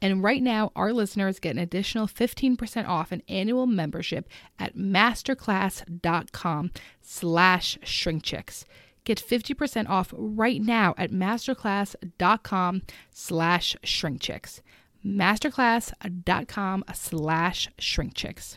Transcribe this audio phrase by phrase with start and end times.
[0.00, 6.70] And right now, our listeners get an additional 15% off an annual membership at masterclass.com
[7.02, 8.64] slash shrinkchicks.
[9.04, 14.60] Get 50% off right now at masterclass.com slash shrinkchicks.
[15.04, 18.56] masterclass.com slash shrinkchicks.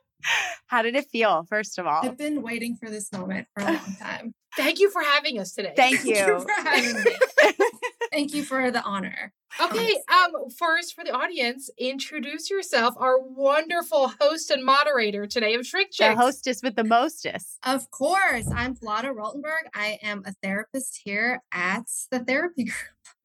[0.67, 2.01] How did it feel, first of all?
[2.03, 4.33] I've been waiting for this moment for a long time.
[4.57, 5.73] Thank you for having us today.
[5.75, 6.15] Thank you.
[6.41, 7.11] for having me.
[8.11, 9.31] Thank you for the honor.
[9.61, 15.65] Okay, um, first for the audience, introduce yourself, our wonderful host and moderator today of
[15.65, 16.15] Shrink Chicks.
[16.15, 17.57] the hostess with the mostest.
[17.63, 19.69] Of course, I'm Vlada Rultenberg.
[19.73, 22.65] I am a therapist here at the therapy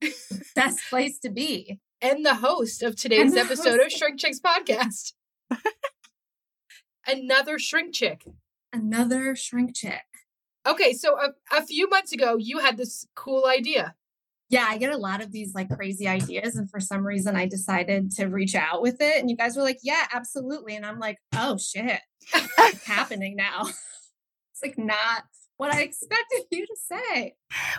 [0.01, 0.15] group.
[0.55, 1.81] Best place to be.
[2.01, 3.91] and the host of today's And the episode of.
[3.91, 5.13] Shrink Chicks podcast.
[7.07, 8.25] Another shrink chick.
[8.73, 10.05] Another shrink chick.
[10.67, 13.95] Okay, so a, a few months ago, you had this cool idea.
[14.49, 16.57] Yeah, I get a lot of these like crazy ideas.
[16.57, 19.19] And for some reason, I decided to reach out with it.
[19.19, 20.77] And you guys were like, yeah, absolutely.
[20.77, 22.01] And I'm like, oh shit,
[22.33, 23.69] it's happening now.
[24.59, 25.25] It's like not
[25.59, 27.35] what I expected you to say.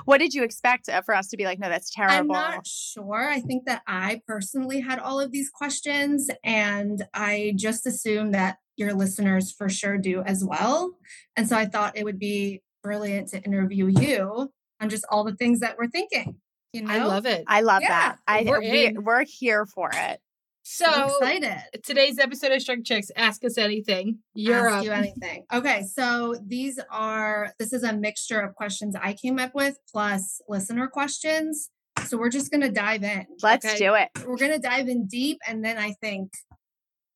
[0.06, 1.58] What did you expect uh, for us to be like?
[1.58, 2.16] No, that's terrible.
[2.16, 3.28] I'm not sure.
[3.28, 8.58] I think that I personally had all of these questions, and I just assumed that
[8.78, 10.94] your listeners for sure do as well.
[11.36, 15.36] And so I thought it would be brilliant to interview you on just all the
[15.36, 16.38] things that we're thinking.
[16.74, 17.44] You know, I love it.
[17.48, 18.18] I love Yeah, that.
[18.28, 20.20] I we're we, we're here for it.
[20.64, 21.64] so I'm excited.
[21.84, 24.20] today's episode of Shrink Chicks, ask us anything.
[24.36, 24.84] You're ask up.
[24.86, 25.46] you anything.
[25.52, 30.40] Okay, so these are this is a mixture of questions I came up with plus
[30.48, 31.70] listener questions.
[32.06, 33.26] So we're just gonna dive in.
[33.42, 33.78] Let's Okay.
[33.78, 34.10] do it.
[34.28, 36.32] We're gonna dive in deep and then I think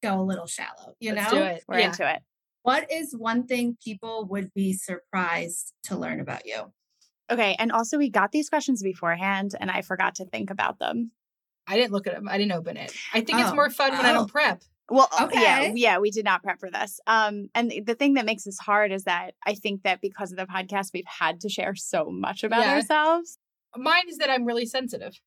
[0.02, 0.96] go a little shallow.
[1.00, 1.64] You Let's know, do it.
[1.68, 1.88] We're yeah.
[1.88, 2.22] into it.
[2.64, 6.72] what is one thing people would be surprised to learn about you?
[7.32, 7.56] Okay.
[7.60, 11.12] And also, we got these questions beforehand, and I forgot to think about them.
[11.68, 12.28] I didn't look at them.
[12.28, 12.94] I didn't open it.
[13.14, 13.56] I think it's Oh.
[13.56, 14.14] more fun when I Oh.
[14.16, 14.64] don't prep.
[14.90, 17.00] Well, uh, yeah, yeah, we did not prep for this.
[17.08, 20.38] Um, and the- thing that makes this hard is that I think that because of
[20.38, 22.74] the podcast, we've had to share so much about Yeah.
[22.74, 23.38] ourselves.
[23.78, 25.22] Mine is that I'm really sensitive.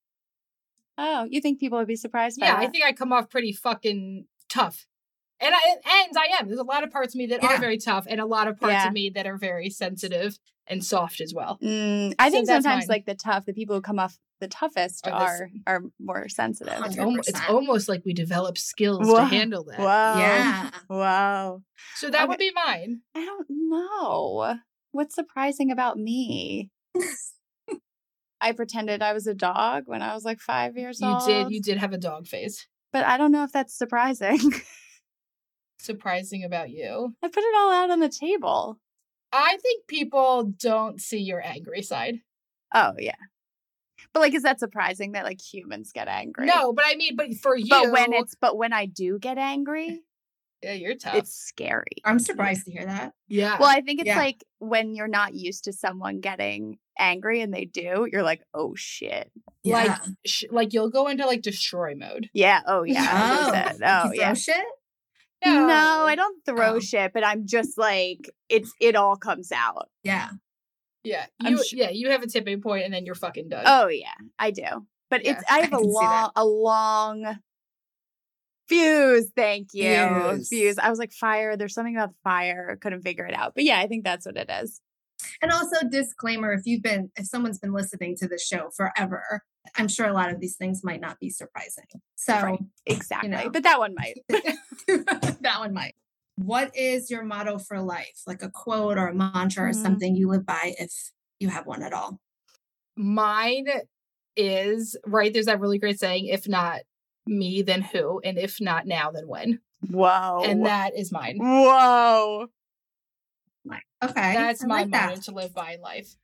[0.99, 2.39] Oh, you think people would be surprised?
[2.39, 4.87] by Yeah, I think I come off pretty fucking tough.
[5.41, 5.61] And I
[6.07, 6.47] and I am.
[6.47, 8.59] There's a lot of parts of me that are very tough and a lot of
[8.59, 8.87] parts Yeah.
[8.89, 11.59] of me that are very sensitive and soft as well.
[11.63, 12.89] Mm, I So think sometimes mine.
[12.89, 16.29] like the tough, the people who come off the toughest Are are the are, more
[16.29, 16.75] sensitive.
[16.85, 17.05] It's, 100%.
[17.05, 19.19] almost, it's almost like we develop skills Whoa.
[19.19, 19.79] to handle that.
[19.79, 20.19] Wow.
[20.19, 20.71] Yeah.
[20.89, 21.63] Wow.
[21.97, 23.01] So that would be mine.
[23.15, 24.57] I don't know.
[24.93, 26.71] What's surprising about me?
[28.41, 31.23] I pretended I was a dog when I was like five years You old.
[31.27, 32.67] You did you did have a dog face.
[32.95, 34.39] But I don't know if that's surprising.
[35.81, 37.13] Surprising about you.
[37.21, 38.79] I put it all out on the table.
[39.33, 42.21] I think people don't see your angry side.
[42.73, 43.17] Oh yeah.
[44.13, 46.47] But like, is that surprising that like humans get angry?
[46.47, 49.39] No, but I mean, but for you, But when it's but when I do get
[49.39, 50.01] angry,
[50.65, 51.15] yeah, you're tough.
[51.15, 51.97] it's scary.
[52.05, 53.13] I'm surprised to hear that.
[53.29, 53.59] yeah.
[53.59, 54.19] Well, I think it's Yeah.
[54.19, 58.75] like when you're not used to someone getting angry and they do, you're like, oh
[58.77, 59.31] shit.
[59.65, 59.91] like
[60.27, 62.29] sh- like you'll go into like destroy mode.
[62.33, 62.61] Yeah.
[62.67, 63.73] Oh yeah.
[63.83, 64.27] Oh, Oh yeah.
[64.29, 64.65] throw shit?
[65.45, 66.07] No.
[66.07, 66.81] I don't throw Oh.
[66.81, 69.89] shit, but I'm just like it's it all comes out.
[70.03, 70.31] Yeah.
[71.03, 73.65] Yeah, you sh- yeah you have a tipping point and then you're fucking done.
[73.67, 74.87] Oh yeah, I do.
[75.11, 76.01] But Yeah, it's I I have a can see that.
[76.01, 77.39] long a long
[78.69, 79.31] fuse.
[79.37, 79.85] Thank you,
[80.37, 80.49] Fuse.
[80.49, 80.79] fuse.
[80.79, 81.57] I was like fire.
[81.57, 82.77] There's something about fire.
[82.81, 83.55] Couldn't figure it out.
[83.55, 84.81] But yeah, I think that's what it is.
[85.41, 89.43] And also disclaimer if you've been if someone's been listening to the show forever,
[89.77, 91.85] I'm sure a lot of these things might not be surprising.
[92.17, 92.59] So Right.
[92.87, 93.29] Exactly.
[93.31, 93.49] know.
[93.51, 94.17] But that one might.
[94.89, 95.95] that one might.
[96.37, 98.23] What is your motto for life?
[98.27, 99.83] Like a quote or a mantra or Mhm.
[99.83, 100.91] something you live by if
[101.39, 102.21] you have one at all.
[102.97, 103.67] Mine
[104.37, 105.33] is right.
[105.33, 106.81] There's that really great saying: "If not
[107.27, 108.21] me, then who?
[108.25, 109.61] And if not now, then when?"
[109.91, 110.43] Whoa.
[110.45, 111.39] And that is mine.
[111.39, 112.49] Whoa.
[114.03, 114.35] Okay.
[114.35, 115.23] That's I my like motto that.
[115.25, 116.15] to live by in life.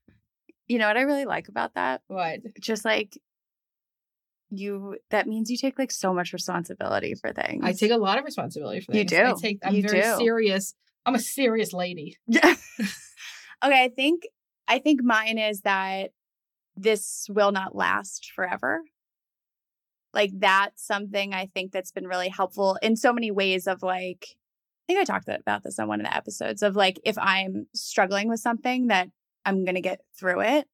[0.69, 2.03] You know what I really like about that?
[2.09, 2.41] What?
[2.61, 3.19] Just like
[4.51, 7.63] you that means you take like so much responsibility for things.
[7.65, 9.11] I take a lot of responsibility for things.
[9.11, 9.39] You things.
[9.43, 9.59] I take.
[9.65, 10.17] I'm You very do.
[10.17, 10.75] serious.
[11.07, 12.19] I'm a serious lady.
[12.27, 12.55] Yeah.
[13.65, 14.25] okay, I think
[14.69, 16.11] I think mine is that
[16.77, 18.83] this will not last forever.
[20.13, 24.27] Like that's something I think that's been really helpful in so many ways of like
[24.89, 27.67] I think I talked about this on one of the episodes of like if I'm
[27.75, 29.09] struggling with something that
[29.45, 30.67] I'm going to get through it.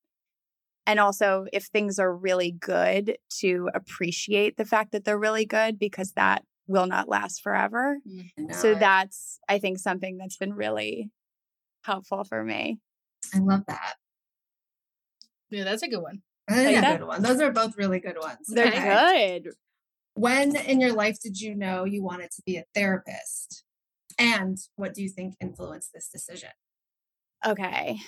[0.86, 5.78] And also if things are really good to appreciate the fact that they're really good
[5.78, 7.98] because that will not last forever.
[8.08, 8.54] Mm.
[8.54, 11.10] So that's I think something that's been really
[11.84, 12.78] helpful for me.
[13.34, 13.96] I love that.
[15.50, 16.22] Yeah, that's a good one.
[16.48, 16.98] Oh, that is Like a that?
[16.98, 17.22] good one.
[17.22, 18.48] Those are both really good ones.
[18.48, 18.80] They're Okay.
[18.80, 19.54] good.
[20.14, 23.64] When in your life did you know you wanted to be a therapist?
[24.18, 26.50] And what do you think influenced this decision?
[27.44, 27.98] Okay.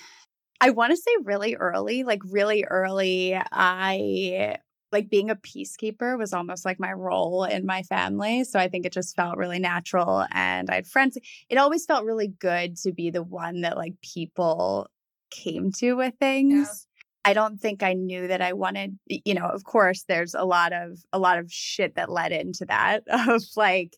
[0.61, 4.57] I want to say really early, like really early, I
[4.91, 8.43] like being a peacekeeper was almost like my role in my family.
[8.45, 10.25] So I think it just felt really natural.
[10.31, 11.17] And I had friends.
[11.49, 14.89] It always felt really good to be the one that like people
[15.31, 16.87] came to with things.
[17.25, 20.71] I don't think I knew that I wanted, you know, of course there's a lot
[20.71, 23.95] of a lot of shit that led into that of like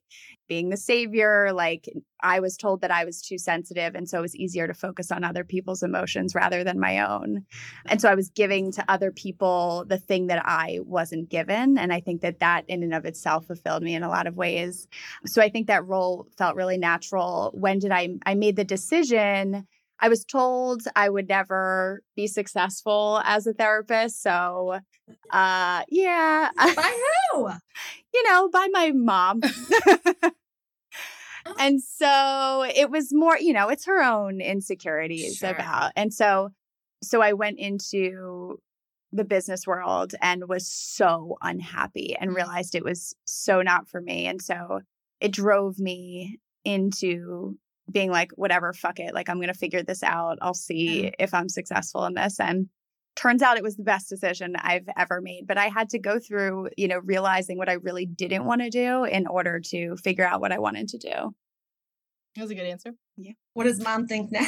[0.48, 1.88] being the savior, like
[2.22, 5.12] I was told that I was too sensitive and so it was easier to focus
[5.12, 7.46] on other people's emotions rather than my own.
[7.86, 11.94] And so I was giving to other people the thing that I wasn't given and
[11.94, 14.88] I think that that in and of itself fulfilled me in a lot of ways.
[15.26, 17.52] So I think that role felt really natural.
[17.54, 19.68] When did I I made the decision
[20.02, 24.22] I was told I would never be successful as a therapist.
[24.22, 24.80] So,
[25.30, 27.00] uh, yeah, By
[27.34, 27.50] who?
[28.14, 29.42] you know, by my mom.
[31.60, 35.50] and so it was more, you know, it's her own insecurities Sure.
[35.50, 35.92] about.
[35.96, 36.50] And so,
[37.04, 38.60] so I went into
[39.12, 44.26] the business world and was so unhappy and realized it was so not for me.
[44.26, 44.82] And so
[45.20, 47.58] it drove me into
[47.92, 49.14] being like, whatever, fuck it.
[49.14, 50.38] Like, I'm going to figure this out.
[50.42, 50.56] I'll mm-hmm.
[50.56, 52.40] see if I'm successful in this.
[52.40, 52.68] And
[53.16, 55.46] turns out it was the best decision I've ever made.
[55.48, 58.70] But I had to go through, you know, realizing what I really didn't want to
[58.70, 61.36] do in order to figure out what I wanted to do.
[62.36, 62.92] That was a good answer.
[63.18, 63.34] Yeah.
[63.54, 64.48] What does mom think now?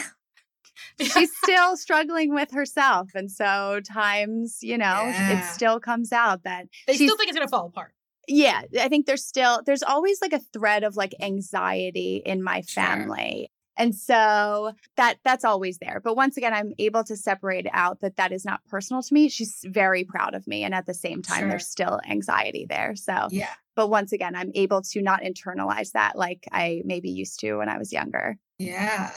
[0.99, 3.09] She's still struggling with herself.
[3.13, 5.39] And so times, you know, Yeah.
[5.39, 7.93] it still comes out that They still think it's gonna fall apart.
[8.27, 12.61] Yeah i think there's still there's always like a thread of like anxiety in my
[12.61, 12.83] Sure.
[12.83, 17.99] family and so that that's always there but once again i'm able to separate out
[18.01, 20.93] that that is not personal to me she's very proud of me and at the
[20.93, 21.49] same time Sure.
[21.49, 23.49] there's still anxiety there so Yeah.
[23.75, 27.69] but once again i'm able to not internalize that like i maybe used to when
[27.69, 29.11] i was younger Yeah.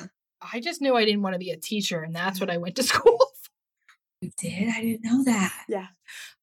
[0.52, 2.76] I just knew I didn't want to be a teacher, and that's what I went
[2.76, 3.18] to school.
[4.20, 4.68] You did?
[4.68, 5.64] I didn't know that.
[5.68, 5.88] yeah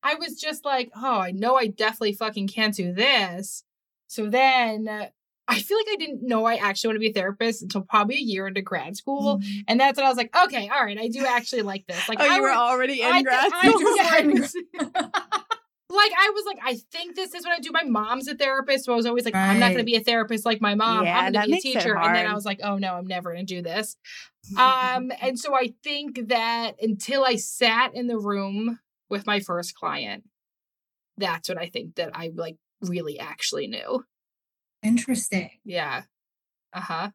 [0.04, 3.64] I was just like, oh, I know I definitely fucking can't do this.
[4.08, 5.08] So then uh,
[5.48, 8.16] I feel like I didn't know I actually want to be a therapist until probably
[8.18, 9.40] a year into grad school.
[9.68, 12.08] And that's when I was like, okay, all right, I do actually like this.
[12.10, 14.50] Like, oh I you were would- already in I grad I school yeah,
[15.32, 15.42] I
[15.94, 17.72] like I was like, I think this is what I do.
[17.72, 20.04] My mom's a therapist, so I was always like, I'm not going to be a
[20.04, 21.06] therapist like my mom.
[21.06, 21.98] Yeah, I'm going to be a teacher.
[21.98, 23.98] And then I was like, oh no, I'm never going to do this.
[24.58, 28.78] Um, and so I think that until I sat in the room
[29.10, 30.26] with my first client,
[31.18, 34.04] that's what I think that I like really actually knew.
[34.84, 35.50] Interesting.
[35.64, 36.02] Yeah.
[36.74, 37.10] Uh huh.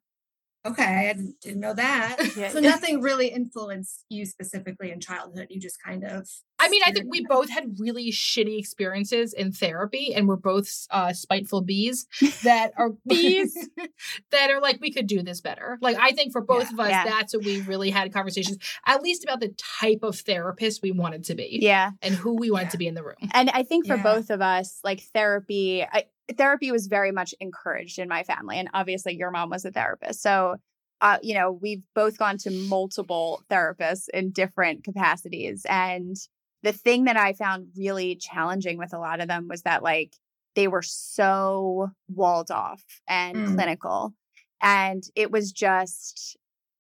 [0.67, 2.17] Okay, I didn't, didn't know that.
[2.37, 2.51] Yeah.
[2.51, 5.47] So nothing really influenced you specifically in childhood.
[5.51, 6.29] You just kind of.
[6.61, 10.69] I mean, I think we both had really shitty experiences in therapy, and we're both
[10.91, 12.07] uh, spiteful bees
[12.45, 13.57] that are bees
[14.31, 15.79] that are like we could do this better.
[15.81, 16.73] Like I think for both Yeah.
[16.75, 17.05] of us, Yeah.
[17.05, 21.25] that's what we really had conversations, at least about the type of therapist we wanted
[21.25, 21.93] to be, Yeah.
[22.03, 23.17] and who we wanted to be in the room.
[23.33, 26.05] And I think for both of us, like therapy, I,
[26.37, 28.59] therapy was very much encouraged in my family.
[28.59, 30.23] And obviously, your mom was a therapist.
[30.23, 30.57] So,
[31.01, 35.65] uh, you know, we've both gone to multiple therapists in different capacities.
[35.69, 36.17] And
[36.63, 40.13] the thing that I found really challenging with a lot of them was that, like,
[40.55, 43.55] they were so walled off and Mm.
[43.55, 44.13] clinical.
[44.61, 46.37] And it was just,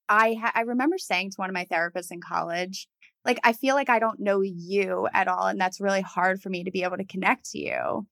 [0.08, 2.88] I, ha- I remember saying to one of my therapists in college,
[3.24, 6.48] like I feel like I don't know you at all and that's really hard for
[6.48, 8.06] me to be able to connect to you.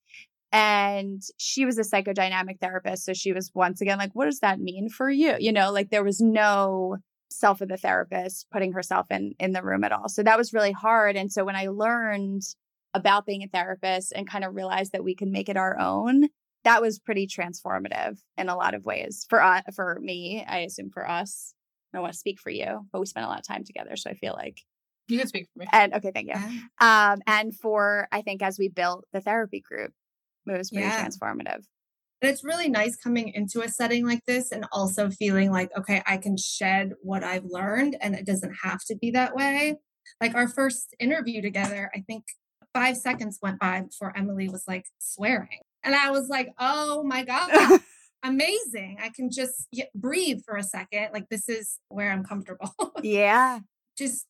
[0.56, 4.58] And she was a psychodynamic therapist so she was once again like what does that
[4.58, 5.34] mean for you?
[5.38, 6.96] You know, like there was no
[7.30, 10.08] self of the therapist putting herself in in the room at all.
[10.08, 12.42] So that was really hard and so when I learned
[12.94, 16.28] about being a therapist and kind of realized that we can make it our own,
[16.64, 19.26] that was pretty transformative in a lot of ways.
[19.28, 21.52] For uh, for me, I assume for us.
[21.92, 23.96] I don't want to speak for you, but we spent a lot of time together
[23.96, 24.58] so I feel like
[25.08, 25.66] You can speak for me.
[25.72, 26.34] and okay, thank you.
[26.80, 29.92] Um, and for I think as we built the therapy group,
[30.54, 31.04] it was pretty Yeah.
[31.06, 31.64] transformative.
[32.22, 36.02] And it's really nice coming into a setting like this and also feeling like, okay,
[36.06, 39.76] I can shed what I've learned and it doesn't have to be that way.
[40.20, 42.24] Like our first interview together, I think
[42.72, 45.60] five seconds went by before Emmalee was like swearing.
[45.84, 47.80] And I was like, oh my God,
[48.22, 48.98] amazing.
[49.02, 51.08] I can just breathe for a second.
[51.12, 52.72] Like this is where I'm comfortable.
[53.02, 53.60] yeah.
[53.98, 54.26] just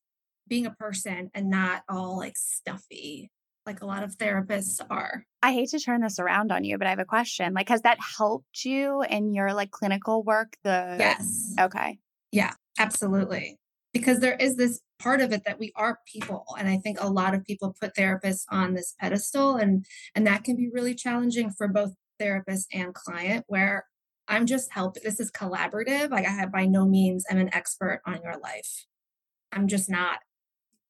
[0.48, 3.30] being a person and not all like stuffy,
[3.66, 5.24] like a lot of therapists are.
[5.42, 7.52] I hate to turn this around on you, but I have a question.
[7.54, 10.56] Like, has that helped you in your like clinical work?
[10.64, 11.54] The Yes.
[11.60, 11.98] Okay.
[12.32, 13.58] Yeah, absolutely.
[13.92, 16.44] Because there is this part of it that we are people.
[16.58, 20.44] And I think a lot of people put therapists on this pedestal and and that
[20.44, 23.84] can be really challenging for both therapist and client where
[24.28, 25.02] I'm just helping.
[25.04, 26.10] This is collaborative.
[26.10, 28.86] Like I have by no means am an expert on your life.
[29.52, 30.18] I'm just not,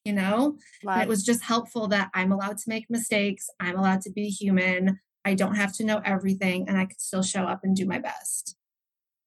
[0.06, 0.56] you know?
[0.84, 3.48] And it was just helpful that I'm allowed to make mistakes.
[3.60, 5.00] I'm allowed to be human.
[5.24, 7.98] I don't have to know everything and I could still show up and do my
[7.98, 8.56] best.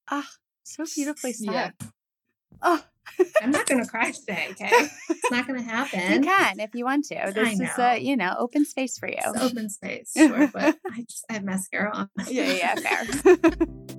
[0.10, 0.28] Ah,
[0.64, 1.52] so beautifully said.
[1.54, 1.72] Yeah.
[2.62, 2.84] Oh,
[3.42, 4.70] I'm not going to cry today, okay?
[5.10, 6.14] It's not going to happen.
[6.14, 7.32] you can if you want to.
[7.34, 9.18] This is a you know open space for you.
[9.18, 12.10] It's open space, sure, but I just I have mascara on.
[12.16, 13.96] my yeah, yeah, fair.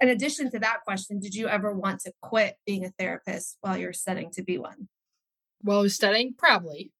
[0.00, 3.76] In addition to that question, did you ever want to quit being a therapist while
[3.76, 4.88] you're studying to be one?
[5.60, 6.92] While I was studying, probably.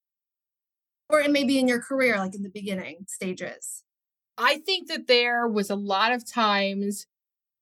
[1.09, 3.83] Or it may be in your career, like in the beginning stages.
[4.37, 7.07] I think that there was a lot of times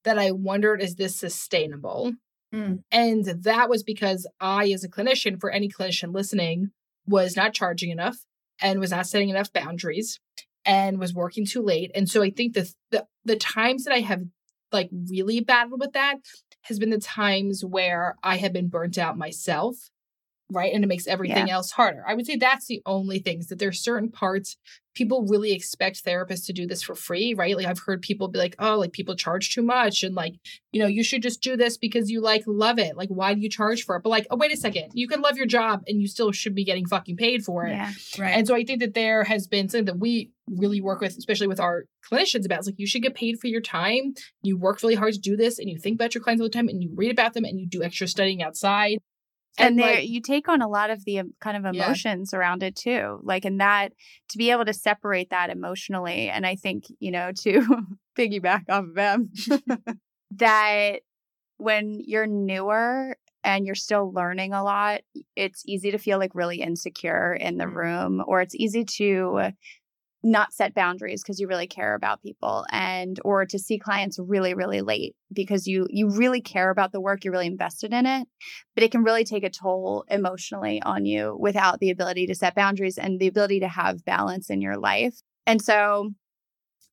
[0.03, 2.13] that I wondered, is this sustainable?
[2.53, 2.83] Mm.
[2.91, 6.71] And that was because I, as a clinician, for any clinician listening,
[7.07, 8.17] was not charging enough
[8.61, 10.19] and was not setting enough boundaries
[10.65, 11.91] and was working too late.
[11.95, 14.23] And so I think the the, the times that I have
[14.71, 16.17] like really battled with that
[16.63, 19.89] has been the times where I have been burnt out myself.
[20.51, 20.73] Right.
[20.73, 21.55] And it makes everything Yeah.
[21.55, 22.03] else harder.
[22.07, 24.57] I would say that's the only things that there's certain parts
[24.97, 27.35] people really expect therapists to do this for free.
[27.35, 27.55] Right.
[27.55, 30.01] Like I've heard people be like, oh, like people charge too much.
[30.01, 30.33] And like,
[30.71, 32.97] you know, you should just do this because you like love it.
[32.97, 34.03] Like, why do you charge for it?
[34.03, 34.89] But like, oh, wait a second.
[34.93, 37.73] You can love your job and you still should be getting fucking paid for it.
[37.73, 37.91] Yeah.
[38.17, 38.31] Right.
[38.31, 41.47] And so I think that there has been something that we really work with, especially
[41.47, 44.15] with our clinicians, about it's like you should get paid for your time.
[44.41, 46.51] You work really hard to do this, and you think about your clients all the
[46.53, 48.99] time, and you read about them, and you do extra studying outside.
[49.57, 51.85] And there like, you take on a lot of the kind of Yeah.
[51.85, 53.93] emotions around it too like and that
[54.29, 57.61] to be able to separate that emotionally and i think you know to
[58.17, 59.31] piggyback off of them
[60.31, 61.01] that
[61.57, 65.01] when you're newer and you're still learning a lot
[65.35, 67.75] it's easy to feel like really insecure in the Mhm.
[67.75, 69.51] room or it's easy to
[70.27, 74.53] not set boundaries because you really care about people and or to see clients really
[74.53, 78.27] really late because you you really care about the work you're really invested in it
[78.75, 82.55] but it can really take a toll emotionally on you without the ability to set
[82.55, 86.11] boundaries and the ability to have balance in your life and so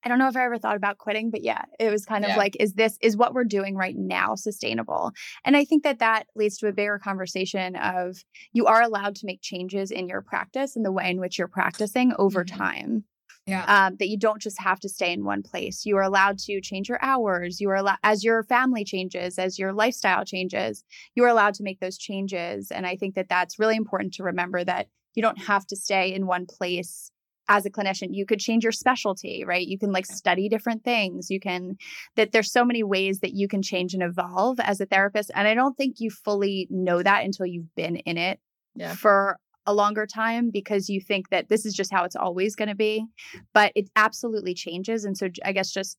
[0.05, 2.33] I don't know if I ever thought about quitting, but yeah, it was kind Yeah.
[2.33, 5.13] of like, is this, is what we're doing right now sustainable?
[5.47, 8.19] And I think that that leads to a bigger conversation of
[8.53, 11.49] you are allowed to make changes in your practice and the way in which you're
[11.49, 12.49] practicing over Mhm.
[12.49, 13.05] time.
[13.47, 13.65] Yeah.
[13.87, 15.85] Um, that you don't just have to stay in one place.
[15.85, 17.61] You are allowed to change your hours.
[17.61, 20.83] You are allowed, as your family changes, as your lifestyle changes,
[21.15, 22.71] you are allowed to make those changes.
[22.71, 26.13] And I think that that's really important to remember that you don't have to stay
[26.13, 27.11] in one place
[27.49, 31.29] as a clinician you could change your specialty right you can like study different things
[31.29, 31.77] you can
[32.17, 35.47] that there's so many ways that you can change and evolve as a therapist and
[35.47, 38.41] i don't think you fully know that until you've been in it
[38.75, 38.95] Yeah.
[38.95, 42.69] for a longer time because you think that this is just how it's always going
[42.69, 43.05] to be
[43.53, 45.99] but it absolutely changes and so I guess just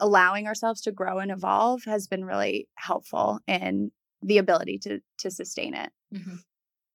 [0.00, 3.90] allowing ourselves to grow and evolve has been really helpful in
[4.22, 6.40] the ability to to sustain it Mhm.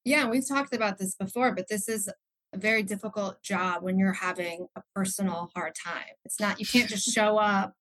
[0.03, 2.09] Yeah, we've talked about this before, but this is
[2.53, 6.15] a very difficult job when you're having a personal hard time.
[6.25, 7.75] It's not, you can't just show up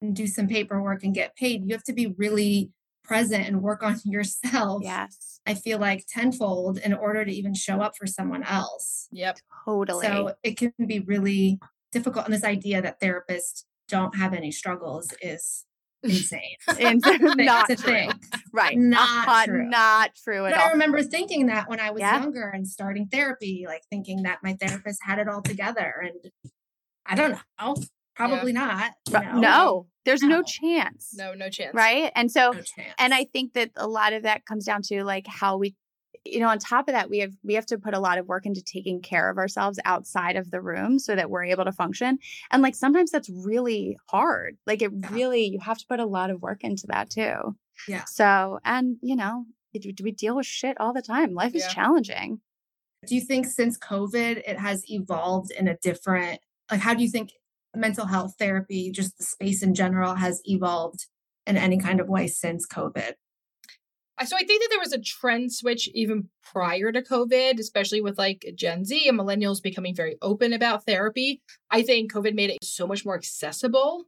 [0.00, 1.64] and do some paperwork and get paid.
[1.66, 2.70] You have to be really
[3.06, 4.82] present and work on yourself.
[4.82, 9.06] yes I feel like tenfold in order to even show up for someone else.
[9.12, 9.38] Yep.
[9.64, 11.60] totally So it can be really
[11.92, 12.24] difficult.
[12.24, 15.64] And this idea that therapists don't have any struggles is
[16.02, 16.56] insane.
[16.80, 17.00] and
[17.36, 17.92] not to true.
[17.92, 18.14] think.
[18.52, 19.68] right Not Uh, true.
[19.68, 20.58] not true at all.
[20.58, 22.20] But I remember thinking that when I was Yeah.
[22.20, 25.94] younger and starting therapy, like thinking that my therapist had it all together.
[26.04, 26.52] And
[27.06, 27.76] I don't know,
[28.16, 28.92] probably not.
[29.08, 29.32] you know?
[29.40, 30.42] no there's no No.
[30.42, 31.74] chance No, no chance.
[31.74, 32.60] right and so No
[32.98, 35.74] and i think that a lot of that comes down to like how we
[36.24, 38.26] you know on top of that we have we have to put a lot of
[38.26, 41.72] work into taking care of ourselves outside of the room so that we're able to
[41.72, 42.18] function
[42.50, 45.08] and like sometimes that's really hard like it Yeah.
[45.12, 48.04] really you have to put a lot of work into that too Yeah.
[48.06, 52.40] so and you know it- we deal with shit all the time life is challenging
[53.06, 57.08] do you think since COVID, it has evolved in a different, like, how do you
[57.10, 57.30] think
[57.74, 61.06] mental health therapy, just the space in general, has evolved
[61.46, 63.14] in any kind of way since COVID?
[64.24, 68.16] So I think that there was a trend switch even prior to COVID, especially with
[68.16, 71.42] like Gen Z and millennials becoming very open about therapy.
[71.70, 74.04] I think COVID made it so much more accessible,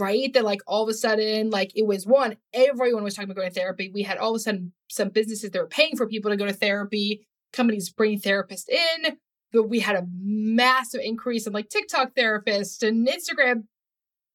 [0.00, 0.32] right?
[0.32, 3.50] That like all of a sudden, like it was one, everyone was talking about going
[3.50, 3.90] to therapy.
[3.92, 6.46] We had all of a sudden some businesses that were paying for people to go
[6.46, 9.18] to therapy, companies bringing therapists in.
[9.52, 13.64] But we had a massive increase in like TikTok therapists and Instagram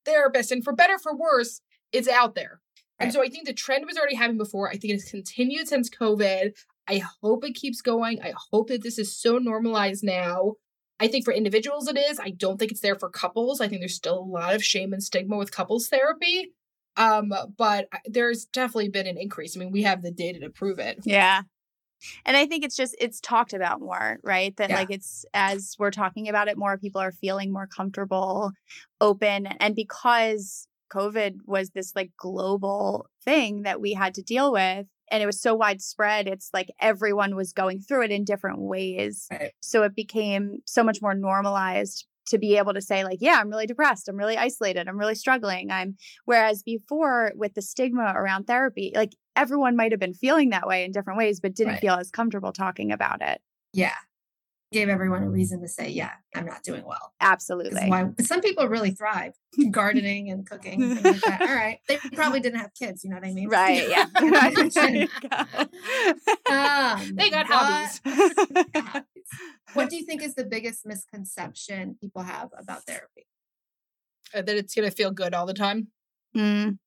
[0.06, 2.62] therapists, and for better for worse, it's out there.
[3.00, 4.69] And so I think the trend was already happening before.
[4.69, 6.52] I think it's continued since COVID.
[6.88, 8.21] I hope it keeps going.
[8.21, 10.54] I hope that this is so normalized now.
[11.00, 12.19] I think for individuals it is.
[12.19, 13.60] I don't think it's there for couples.
[13.60, 16.54] I think there's still a lot of shame and stigma with couples therapy.
[16.95, 19.58] Um, but there's definitely been an increase.
[19.58, 21.00] I mean, we have the data to prove it.
[21.04, 21.41] Yeah.
[22.26, 24.56] And I think it's just it's talked about more, right?
[24.58, 24.78] That Yeah.
[24.78, 28.52] like it's as we're talking about it more, people are feeling more comfortable,
[29.00, 29.48] open.
[29.48, 35.22] And because COVID was this like global thing that we had to deal with, and
[35.24, 39.28] it was so widespread, it's like everyone was going through it in different ways.
[39.32, 39.52] Right.
[39.62, 43.50] So it became so much more normalized to be able to say, like, yeah, I'm
[43.50, 44.08] really depressed.
[44.08, 44.88] I'm really isolated.
[44.88, 45.72] I'm really struggling.
[45.72, 50.68] I'm Whereas before, with the stigma around therapy, like everyone might have been feeling that
[50.68, 51.82] way in different ways, but didn't Right.
[51.82, 53.42] feel as comfortable talking about it.
[53.74, 53.94] Yeah.
[54.74, 57.90] Gave everyone a reason to say, yeah, I'm not doing well Absolutely.
[57.90, 58.10] Why?
[58.22, 59.34] Some people really thrive
[59.70, 60.82] gardening and cooking.
[60.82, 61.42] And like.
[61.42, 61.80] All right.
[61.90, 63.04] They probably didn't have kids.
[63.04, 63.50] You know what I mean?
[63.50, 63.90] Right.
[63.90, 64.06] Yeah.
[64.74, 66.54] There you go.
[66.54, 68.02] um, They got hobbies.
[69.91, 70.06] hobbies.
[70.06, 73.27] What do you think is the biggest misconception people have about therapy?
[74.34, 75.88] Uh, That it's gonna feel good all the time.
[76.36, 76.77] Mm,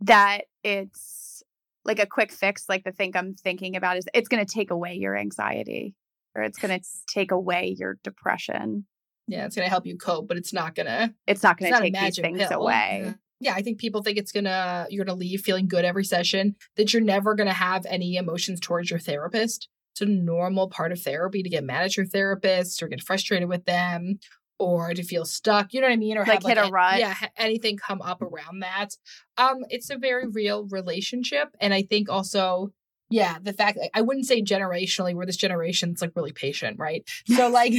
[0.00, 1.42] that it's
[1.84, 4.70] like a quick fix, like the thing I'm thinking about is it's going to take
[4.70, 5.94] away your anxiety
[6.34, 8.86] or it's going to take away your depression.
[9.26, 11.14] Yeah, it's gonna help you cope, but it's not gonna.
[11.26, 12.62] It's not going to take these things pill.
[12.62, 13.02] away.
[13.04, 13.12] Yeah.
[13.42, 16.56] Yeah, I think people think it's gonna you're gonna leave feeling good every session.
[16.76, 19.68] That you're never gonna have any emotions towards your therapist.
[19.92, 23.48] It's a normal part of therapy to get mad at your therapist or get frustrated
[23.48, 24.18] with them
[24.58, 25.72] or to feel stuck.
[25.72, 26.16] You know what I mean?
[26.16, 26.98] Or Like have hit a rut.
[26.98, 28.90] Yeah, anything come up around that.
[29.38, 32.72] Um, it's a very real relationship, and I think also.
[33.12, 37.02] Yeah, the fact like, I wouldn't say generationally, where this generation's like really patient, right?
[37.26, 37.72] So like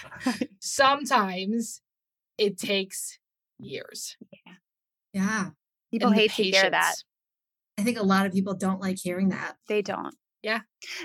[0.58, 1.80] sometimes
[2.38, 3.20] it takes
[3.60, 4.16] years.
[4.32, 4.52] Yeah.
[5.12, 5.50] yeah
[5.92, 6.94] People and hate to hear that.
[7.78, 9.56] I think a lot of people don't like hearing that.
[9.68, 10.14] They don't.
[10.44, 10.60] Yeah.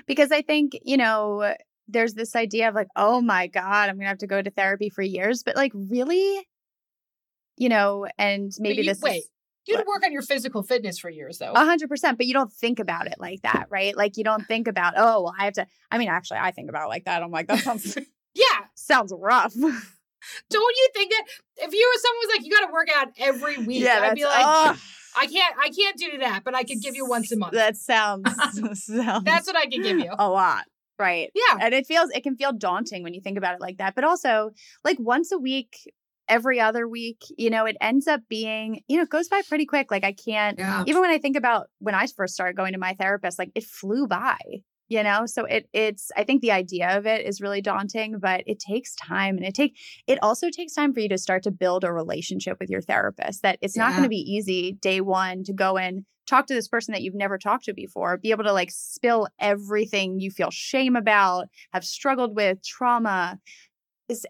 [0.06, 1.56] Because I think, you know,
[1.88, 4.52] there's this idea of like, oh my God, I'm going to have to go to
[4.52, 5.42] therapy for years.
[5.44, 6.48] But like, really?
[7.58, 9.18] You know, and maybe you- this wait.
[9.20, 9.30] is
[9.68, 11.52] You'd work on your physical fitness for years, though.
[11.52, 13.96] a hundred percent, but you don't think about it like that, right?
[13.96, 15.68] Like you don't think about, oh, well, I have to.
[15.92, 17.22] I mean, actually, I think about it like that.
[17.22, 17.96] I'm like, that sounds
[18.34, 18.44] yeah.
[18.74, 19.54] sounds rough.
[19.54, 21.24] Don't you think that
[21.58, 24.16] if you were someone who's like, you got to work out every week, yeah, I'd
[24.16, 24.78] be like, ugh.
[25.18, 27.54] I can't, I can't do that, but I could give you once a month.
[27.54, 28.30] That sounds
[28.86, 30.12] sounds That's what I can give you.
[30.18, 30.66] a lot,
[30.98, 31.30] right?
[31.36, 31.58] Yeah.
[31.62, 34.04] and it feels it can feel daunting when you think about it like that but
[34.04, 34.52] also
[34.84, 35.76] like once a week
[36.28, 39.66] every other week you know it ends up being you know it goes by pretty
[39.66, 40.84] quick like i can't Yeah.
[40.86, 43.64] even when i think about when i first started going to my therapist like it
[43.64, 44.38] flew by
[44.90, 48.44] you know so it it's i think the idea of it is really daunting but
[48.46, 51.52] it takes time and it take it also takes time for you to start to
[51.52, 55.44] build a relationship with your therapist that it's not going to be easy day one
[55.44, 58.44] to go in talk to this person that you've never talked to before be able
[58.44, 63.40] to like spill everything you feel shame about have struggled with trauma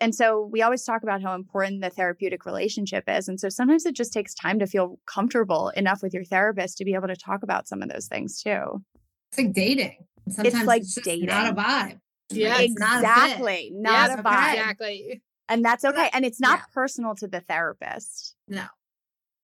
[0.02, 3.86] and so we always talk about how important the therapeutic relationship is and so sometimes
[3.86, 7.16] it just takes time to feel comfortable enough with your therapist to be able to
[7.16, 8.82] talk about some of those things too
[9.32, 9.96] It's like dating.
[10.32, 11.28] Sometimes like just dating.
[11.28, 12.00] Not a vibe.
[12.32, 15.22] Yeah, It's not a exactly not Yes, a vibe Exactly.
[15.50, 16.66] and that's okay and it's not Yeah.
[16.74, 18.66] personal to the therapist No.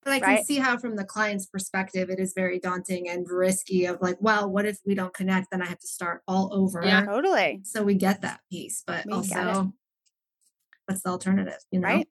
[0.03, 0.45] But I can Right.
[0.45, 3.85] see how, from the client's perspective, it is very daunting and risky.
[3.85, 5.49] Of like, well, what if we don't connect?
[5.49, 6.85] Then I have to start all over.
[6.85, 7.05] Yeah.
[7.05, 9.73] totally So we get that piece, but We also,
[10.85, 11.57] what's the alternative?
[11.71, 11.87] You know?
[11.87, 12.07] right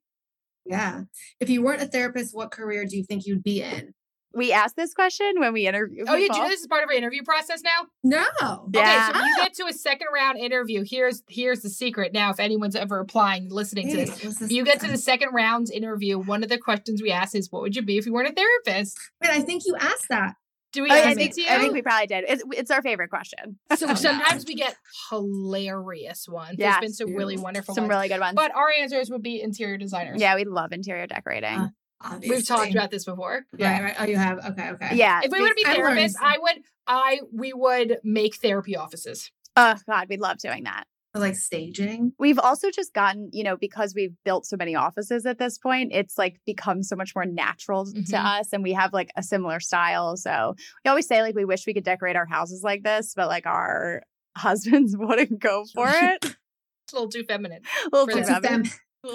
[0.65, 1.05] Yeah.
[1.39, 3.95] If you weren't a therapist, what career do you think you'd be in?
[4.37, 6.95] We asked this question when we interviewed Oh, you do this is part of our
[6.95, 7.87] interview process now.
[8.03, 8.69] No.
[8.75, 9.09] Yeah.
[9.11, 10.85] Okay, so you get to a second round interview.
[10.89, 12.13] Here's here's the secret.
[12.13, 14.99] Now, if anyone's ever applying, listening to Hey, this, if this- you get to the
[14.99, 16.19] second round interview.
[16.19, 18.33] One of the questions we ask is, "What would you be if you weren't a
[18.33, 20.35] therapist?" Wait, I think you asked that.
[20.73, 21.47] Do we Oh, ask I, think, to you?
[21.49, 22.25] I think we probably did.
[22.27, 23.61] It's, it's our favorite question.
[23.77, 24.49] so Oh, sometimes no.
[24.49, 24.75] we get
[25.09, 26.57] hilarious ones.
[26.59, 26.75] Yes.
[26.81, 27.91] There's been some really wonderful Some ones.
[27.91, 28.35] really good ones.
[28.35, 30.21] but our answers would be interior designers.
[30.21, 31.49] yeah, we love interior decorating.
[31.59, 31.69] Uh,
[32.05, 32.37] Obviously.
[32.37, 33.47] We've talked about this before.
[33.59, 33.95] Right, right.
[33.99, 34.39] Oh, you have.
[34.45, 34.95] Okay, okay.
[34.97, 35.21] yeah.
[35.25, 36.25] If we were to be therapists, some.
[36.27, 39.31] I would I we would make therapy offices.
[39.57, 40.85] Oh God, we love doing that.
[41.13, 42.13] For, like staging.
[42.19, 45.93] We've also just gotten, you know, because we've built so many offices at this point,
[45.95, 48.41] it's like become so much more natural to Mhm.
[48.41, 48.53] us.
[48.53, 50.17] And we have like a similar style.
[50.17, 53.29] So we always say like we wish we could decorate our houses like this, but
[53.29, 54.03] like our
[54.37, 56.19] husbands wouldn't go for it.
[56.25, 57.63] It's a little too feminine.
[57.87, 58.39] a Little too It's them.
[58.39, 58.73] a feminine.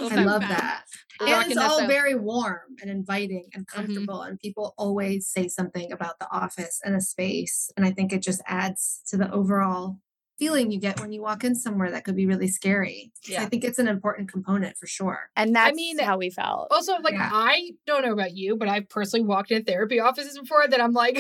[0.10, 0.84] Fem- I love that.
[1.20, 1.88] And rocking it's all out.
[1.88, 3.76] very warm and inviting and Mm-hmm.
[3.86, 4.22] comfortable.
[4.22, 7.70] And people always say something about the office and a space.
[7.76, 9.98] And I think it just adds to the overall
[10.38, 13.12] feeling you get when you walk in somewhere that could be really scary.
[13.24, 13.42] So Yeah.
[13.44, 15.30] I think it's an important component for sure.
[15.36, 16.68] And that's mean, how we felt.
[16.72, 17.30] Also, like Yeah.
[17.34, 20.94] I don't know about you, but I've personally walked in therapy offices before that I'm
[20.94, 21.18] like,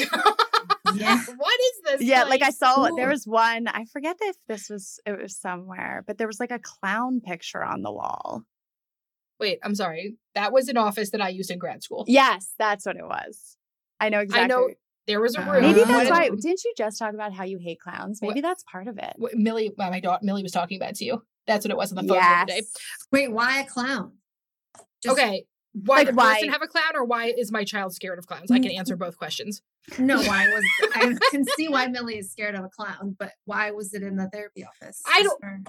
[0.96, 1.20] Yeah.
[1.36, 2.02] what is this?
[2.02, 2.96] yeah, like I saw Cool.
[2.96, 6.52] there was one, I forget if this was it was somewhere, but there was like
[6.52, 8.44] a clown picture on the wall.
[9.40, 10.16] Wait, I'm sorry.
[10.36, 12.06] That was an office that I used in grad school.
[12.08, 13.58] Yes, that's what it was.
[14.00, 14.44] I know exactly.
[14.44, 14.70] I know
[15.08, 15.62] there was a Uh, room.
[15.64, 16.30] Maybe Uh, that's why.
[16.30, 18.22] Didn't you just talk about how you hate clowns?
[18.22, 19.14] Maybe that's part of it.
[19.18, 21.24] what Millie, well, my daughter Millie was talking about it to you.
[21.48, 22.56] That's what it was on the phone the other day.
[22.58, 22.74] Yes.
[23.12, 24.14] Wait, why a clown?
[25.04, 25.46] Just- Okay.
[25.74, 28.26] Why Like, the why- person have a clown or why is my child scared of
[28.26, 28.50] clowns?
[28.52, 29.62] I can answer both questions.
[30.00, 30.64] No, why was
[30.96, 34.16] I can see why Millie is scared of a clown, but why was it in
[34.16, 35.02] the therapy office?
[35.06, 35.62] I don't- for-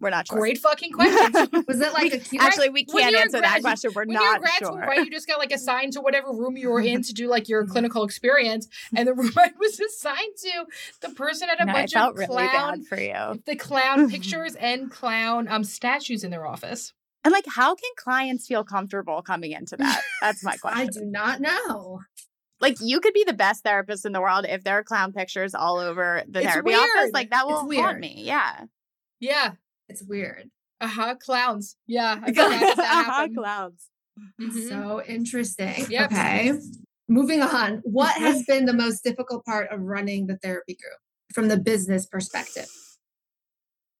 [0.00, 0.38] We're not sure.
[0.38, 1.64] Great fucking question.
[1.66, 2.38] Was it like We-?
[2.38, 3.90] Actually, we can't answer grad- that question.
[3.94, 4.66] We're when you're in not grad sure.
[4.68, 4.98] school, right?
[5.04, 7.66] You just got like assigned to whatever room you were in to do like your
[7.72, 10.66] clinical experience, and the room I was assigned to,
[11.08, 13.42] the person had a No, bunch of really clown, for you.
[13.46, 16.92] the clown pictures and clown um statues in their office.
[17.24, 20.00] And like, how can clients feel comfortable coming into that?
[20.20, 20.80] That's my question.
[20.80, 22.00] I do not know.
[22.60, 25.54] Like, you could be the best therapist in the world if there are clown pictures
[25.54, 27.10] all over the It's therapy office.
[27.12, 28.00] Like, that will haunt weird.
[28.00, 28.22] me.
[28.24, 28.64] Yeah.
[29.20, 29.52] Yeah.
[29.88, 30.50] It's weird.
[30.80, 31.14] Uh huh.
[31.16, 31.76] Clowns.
[31.86, 32.18] Yeah.
[32.22, 33.36] I forgot that that happened.
[33.36, 33.86] Clowns.
[34.40, 34.68] Mhm.
[34.68, 35.86] So interesting.
[35.88, 36.12] Yep.
[36.12, 36.52] Okay.
[37.08, 37.80] Moving on.
[37.84, 40.98] What has been the most difficult part of running the therapy group
[41.32, 42.66] from the business perspective?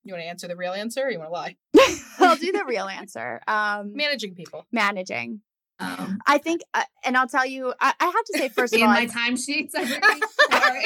[0.04, 1.56] You want to answer the real answer or you want to lie?
[2.18, 3.40] I'll do the real answer.
[3.46, 4.66] Um, Managing people.
[4.72, 5.40] managing.
[5.80, 8.80] Um, I think, uh, and I'll tell you, I, I have to say, first of
[8.80, 9.70] in all, my I- timesheets.
[9.72, 10.82] Sorry.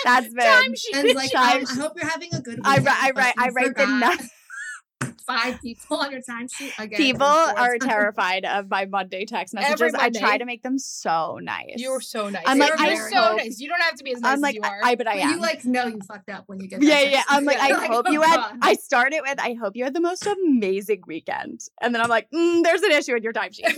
[0.04, 0.44] that's been.
[0.44, 0.94] Timesheet.
[0.94, 2.66] And like, Time um, I hope you're having a good week.
[2.66, 6.96] I, ri- I write, I write the nu- five people on your timesheet again.
[6.98, 9.94] People are terrified of my Monday text Every messages.
[9.94, 11.74] I try to make them so nice.
[11.76, 12.42] You're so nice.
[12.46, 13.60] I'm like, You're I so hope- nice.
[13.60, 14.80] You don't have to be as nice I'm like, as you are.
[14.82, 15.30] I, but I But am.
[15.30, 16.80] you like know you fucked up when you get.
[16.80, 17.10] that yeah, yeah.
[17.18, 17.26] text.
[17.32, 18.36] I'm like, I You're hope oh you had.
[18.36, 18.58] God.
[18.62, 22.28] I started with, I hope you had the most amazing weekend, and then I'm like,
[22.34, 23.72] mm, there's an issue with your timesheet.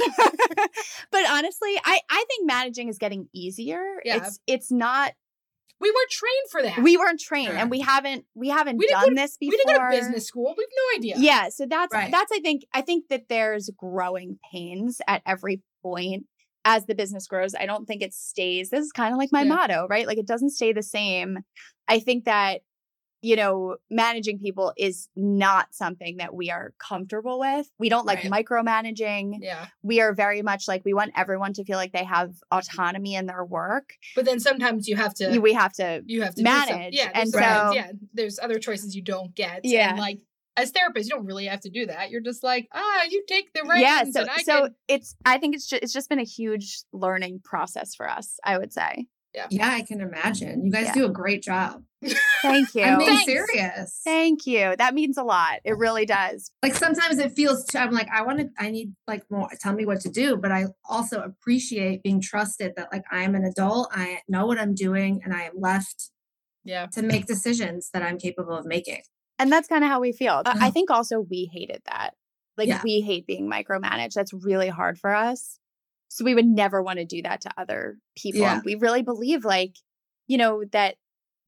[1.11, 3.82] but honestly, I I think managing is getting easier.
[4.04, 4.16] Yeah.
[4.18, 5.12] It's it's not.
[5.83, 6.79] We weren't trained for that.
[6.83, 7.57] We weren't trained, Sure.
[7.57, 9.51] and we haven't we haven't We done go this before.
[9.53, 10.55] we didn't go to business school.
[10.57, 11.14] We have no idea.
[11.18, 12.11] Yeah, so that's Right.
[12.11, 16.27] that's I think I think that there's growing pains at every point
[16.64, 17.55] as the business grows.
[17.55, 18.71] I don't think it stays.
[18.71, 19.49] This is kind of like my Yeah.
[19.49, 20.07] motto, right?
[20.07, 21.38] Like it doesn't stay the same.
[21.88, 22.61] I think that
[23.22, 27.70] you know, managing people is not something that we are comfortable with.
[27.78, 28.44] We don't like Right.
[28.44, 29.38] micromanaging.
[29.40, 29.66] Yeah.
[29.82, 33.26] We are very much like we want everyone to feel like they have autonomy in
[33.26, 33.94] their work.
[34.16, 37.30] But then sometimes you have to We have to you have to manage, yeah, and
[37.30, 39.61] so- yeah, there's other choices you don't get.
[39.64, 39.90] Yeah.
[39.90, 40.18] And like
[40.56, 42.11] as therapists, you don't really have to do that.
[42.11, 43.80] You're just like, ah, you take the reins.
[43.82, 44.74] yeah, so and I so can...
[44.88, 48.58] it's I think it's just it's just been a huge learning process for us, I
[48.58, 49.06] would say.
[49.51, 50.64] Yeah, I can imagine.
[50.66, 50.95] You guys Yeah.
[50.95, 51.83] do a great job.
[52.42, 52.83] Thank you.
[52.83, 53.25] I'm being Thanks.
[53.25, 54.01] serious.
[54.05, 54.75] Thank you.
[54.77, 55.61] That means a lot.
[55.64, 56.51] It really does.
[56.62, 59.73] like sometimes it feels too, I'm like, I want to, I need like more, tell
[59.73, 60.37] me what to do.
[60.37, 64.59] But I also appreciate being trusted that like I am an adult, I know what
[64.59, 66.11] I'm doing, and I am left
[66.64, 66.87] yeah.
[66.92, 69.03] to make decisions that I'm capable of making.
[69.38, 70.42] And that's kind of how we feel.
[70.45, 70.71] I- I Uh-huh.
[70.73, 72.14] think also we hated that.
[72.59, 72.81] Like Yeah.
[72.85, 74.12] we hate being micromanaged.
[74.14, 75.59] That's really hard for us.
[76.12, 78.42] So we would never want to do that to other people.
[78.42, 78.61] Yeah.
[78.64, 79.77] We really believe like,
[80.27, 80.96] you know, that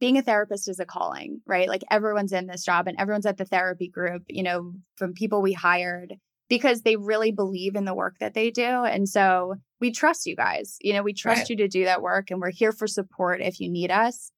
[0.01, 1.69] being a therapist is a calling, right?
[1.69, 5.43] Like everyone's in this job and everyone's at the therapy group, you know, from people
[5.43, 6.15] we hired
[6.49, 8.63] because they really believe in the work that they do.
[8.63, 10.77] And so we trust you guys.
[10.81, 11.51] You know, we trust Right.
[11.51, 14.31] you to do that work and we're here for support if you need us.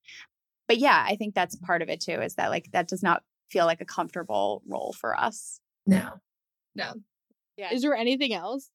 [0.66, 3.22] But yeah, I think that's part of it too, is that like that does not
[3.50, 5.60] feel like a comfortable role for us.
[5.86, 6.10] No.
[6.74, 6.94] No.
[7.56, 7.72] Yeah.
[7.72, 8.70] Is there anything else?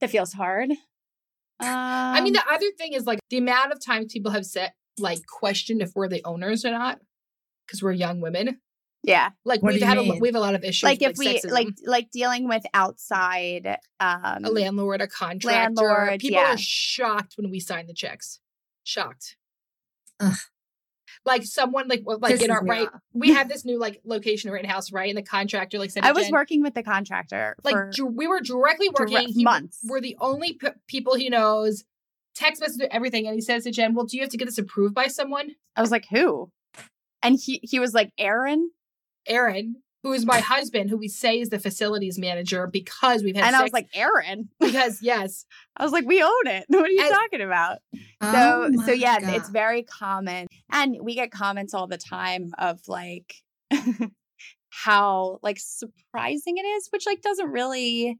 [0.00, 0.70] That feels hard.
[0.70, 4.72] Um, I mean, the other thing is like the amount of times people have said
[4.98, 7.00] like questioned if we're the owners or not
[7.66, 8.60] because we're young women.
[9.04, 10.82] yeah, Like What we've you had a, we have a lot of issues.
[10.82, 11.50] like with, if we sexism.
[11.50, 16.54] like like dealing with outside um a landlord, a contractor, landlords, people yeah.
[16.54, 18.40] are shocked when we sign the checks.
[18.84, 19.36] Shocked.
[20.20, 20.36] Ugh.
[21.24, 24.50] Like someone like well, like in Pisses our right, we have this new like location
[24.50, 25.08] right in house, right?
[25.08, 28.40] And the contractor like said, I was Jen, working with the contractor like we were
[28.40, 29.78] directly dire- working he- months.
[29.84, 31.84] We're the only p- people he knows.
[32.34, 34.58] Text message everything, and he says to Jen, "Well, do you have to get this
[34.58, 36.50] approved by someone?" I was like, who?
[37.22, 38.70] And he he was like, Aaron.
[39.28, 43.44] Aaron, who is my husband, who we say is the facilities manager because we've had
[43.44, 44.48] And I was like, Aaron.
[44.58, 45.44] because yes,
[45.76, 46.64] I was like, we own it.
[46.68, 47.78] What are you And- talking about?
[48.20, 49.34] So Oh so yeah, God.
[49.34, 50.46] it's very common.
[50.70, 53.34] And we get comments all the time of like
[54.70, 58.18] how like surprising it is, which like doesn't really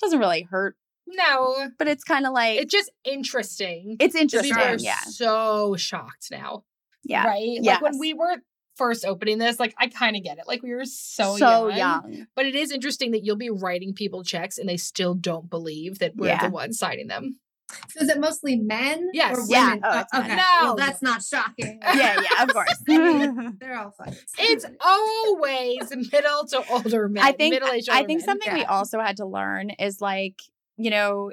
[0.00, 3.96] doesn't really hurt, no, but it's kind of like it's just interesting.
[4.00, 4.56] it's People interesting.
[4.62, 5.00] are Yeah.
[5.06, 6.64] so shocked now,
[7.04, 7.26] Yeah.
[7.26, 7.58] right?
[7.62, 7.80] Yes.
[7.80, 8.36] Like when we were
[8.76, 10.44] first opening this, like I kind of get it.
[10.46, 12.12] Like we were so, so young.
[12.12, 12.26] young.
[12.34, 15.98] But it is interesting that you'll be writing people checks and they still don't believe
[16.00, 16.46] that we're Yeah.
[16.46, 17.40] the ones signing them.
[17.88, 19.10] So is it mostly men?
[19.12, 19.36] Yes.
[19.38, 19.66] Or Yeah.
[19.70, 19.80] women?
[19.84, 20.24] Oh, oh men.
[20.24, 20.36] okay.
[20.36, 20.58] No.
[20.62, 21.80] Well, that's not shocking.
[21.84, 22.76] Yeah, yeah, of course.
[22.86, 24.14] They're all fucking.
[24.38, 27.24] It's always middle to older men.
[27.24, 28.26] I think middle-aged I think men.
[28.26, 30.40] something we also had to learn is like,
[30.76, 31.32] you know,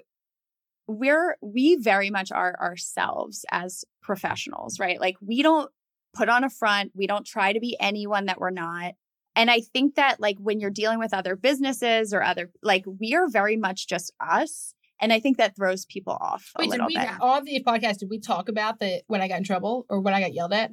[0.88, 5.00] we're we very much are ourselves as professionals, right?
[5.00, 5.70] Like we don't
[6.14, 8.94] put on a front, we don't try to be anyone that we're not.
[9.36, 13.16] And I think that like when you're dealing with other businesses or other like we
[13.16, 14.74] are very much just us.
[15.02, 17.10] And I think that throws people off a Wait, did we bit.
[17.20, 17.98] on the podcast?
[17.98, 20.54] Did we talk about the when I got in trouble or when I got yelled
[20.54, 20.72] at?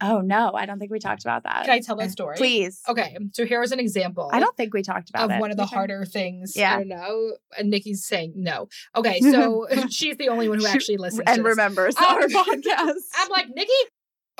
[0.00, 1.64] Oh no, I don't think we talked about that.
[1.64, 2.36] Can I tell that story?
[2.36, 2.80] Please.
[2.88, 4.30] Okay, so here is an example.
[4.32, 5.40] I don't think we talked about of it.
[5.40, 6.52] one of the harder things.
[6.54, 6.72] Yeah.
[6.74, 7.32] I don't know.
[7.58, 8.68] And Nikki's saying no.
[8.94, 13.00] Okay, so she's the only one who actually listens and to remembers Um, our podcast.
[13.16, 13.72] I'm like, Nikki?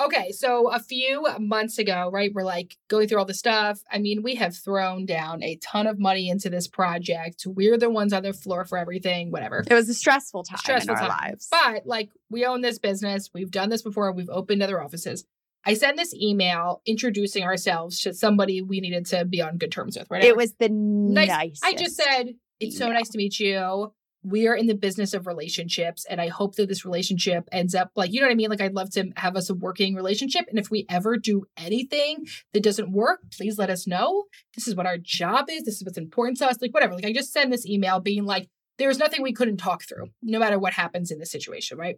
[0.01, 3.81] Okay, so a few months ago, right, we're like going through all the stuff.
[3.91, 7.45] I mean, we have thrown down a ton of money into this project.
[7.45, 9.63] We're the ones on the floor for everything, whatever.
[9.69, 11.29] it was a stressful time Stressful in our time.
[11.31, 11.47] lives.
[11.51, 13.29] But like, we own this business.
[13.33, 14.11] We've done this before.
[14.13, 15.25] We've opened other offices.
[15.65, 19.97] I send this email introducing ourselves to somebody we needed to be on good terms
[19.97, 20.23] with, right?
[20.23, 21.27] It was the nice.
[21.27, 21.65] nicest.
[21.65, 23.93] I just said, it's so nice to meet you.
[24.21, 27.91] We are in the business of relationships, and I hope that this relationship ends up
[27.95, 28.49] like, you know what I mean?
[28.49, 30.45] Like, I'd love to have us a working relationship.
[30.49, 34.25] And if we ever do anything that doesn't work, please let us know.
[34.55, 35.63] This is what our job is.
[35.63, 36.57] This is what's important to us.
[36.61, 36.95] Like, whatever.
[36.95, 40.39] Like, I just send this email being like, there's nothing we couldn't talk through, no
[40.39, 41.95] matter what happens in this situation, right?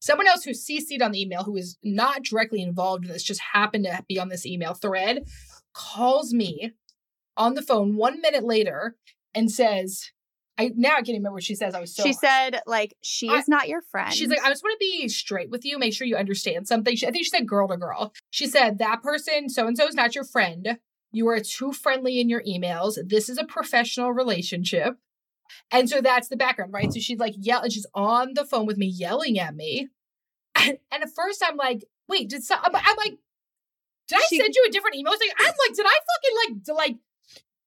[0.00, 3.40] Someone else who CC'd on the email who is not directly involved in this, just
[3.54, 5.24] happened to be on this email thread,
[5.72, 6.72] calls me
[7.36, 8.96] on the phone one minute later
[9.34, 10.10] and says,
[10.56, 11.74] I now I can't even remember what she says.
[11.74, 14.12] I was so she said, like, she I- is not your friend.
[14.12, 15.78] She's like, I just want to be straight with you.
[15.78, 16.94] Make sure you understand something.
[16.94, 18.12] She, I think she said girl to girl.
[18.30, 20.78] She said, that person, so and so, is not your friend.
[21.10, 22.98] You are too friendly in your emails.
[23.08, 24.96] This is a professional relationship.
[25.70, 26.92] And so that's the background, right?
[26.92, 29.88] So she's like, yell, and she's on the phone with me, yelling at me.
[30.56, 33.18] And, and at first, I'm like, wait, did some, I'm, I'm like,
[34.08, 35.16] did I She- send you a different email?
[35.16, 35.30] Thing?
[35.38, 36.36] I'm like, did I fucking
[36.68, 36.96] like, like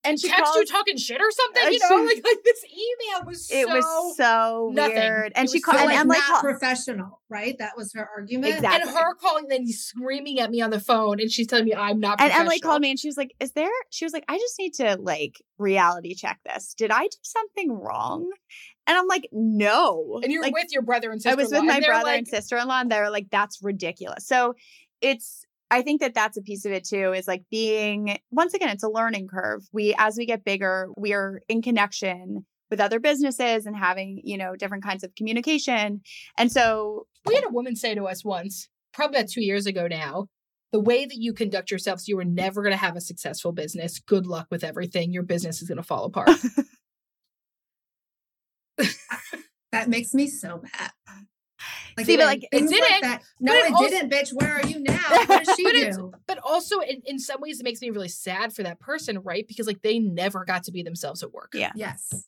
[0.09, 1.63] and she text called, you talking shit or something?
[1.63, 4.95] Uh, You know, she- like, like this email was it so was so nothing.
[4.95, 5.31] weird.
[5.35, 7.55] And It she called, so, and like, Emmalee not called, professional, right?
[7.59, 8.55] That was her argument.
[8.55, 8.81] Exactly.
[8.81, 11.99] and her calling then screaming at me on the phone and she's telling me I'm
[11.99, 13.69] not and Emmalee called me and she was like, Is there?
[13.89, 16.73] She was like, I just need to like reality check this.
[16.75, 18.29] Did I do something wrong?
[18.87, 20.19] And I'm like, No.
[20.23, 21.37] and you're like, with your brother and sister.
[21.37, 24.25] I was with my brother and sister in law, and they're like, that's ridiculous.
[24.25, 24.53] So
[25.01, 28.69] it's, I think that that's a piece of it too, is like being, once again,
[28.69, 29.63] it's a learning curve.
[29.73, 34.37] We, as we get bigger, we are in connection with other businesses and having, you
[34.37, 36.01] know, different kinds of communication.
[36.37, 39.87] And so, We had a woman say to us once, probably about two years ago
[39.87, 40.27] now,
[40.71, 43.99] the way that you conduct yourselves, you are never going to have a successful business.
[43.99, 45.11] Good luck with everything.
[45.11, 46.29] Your business is going to fall apart.
[49.71, 50.91] that makes me so mad.
[52.05, 53.23] See, but, like, it didn't, that.
[53.39, 54.33] No, but it it, also- didn't, bitch.
[54.33, 54.93] Where are you now?
[55.27, 56.11] What does she But it's- do?
[56.27, 59.47] but also, in, in some ways, it makes me really sad for that person, right?
[59.47, 61.51] Because like they never got to be themselves at work.
[61.53, 61.71] Yeah.
[61.75, 62.25] Yes,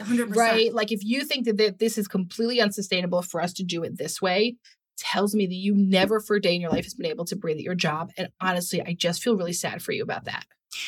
[0.00, 0.52] hundred percent.
[0.52, 0.74] right?
[0.74, 3.98] Like if you think that th- this is completely unsustainable for us to do it
[3.98, 4.56] this way,
[4.96, 7.36] tells me that you never for a day in your life has been able to
[7.36, 8.10] breathe at your job.
[8.16, 10.44] And honestly, I just feel really sad for you about that.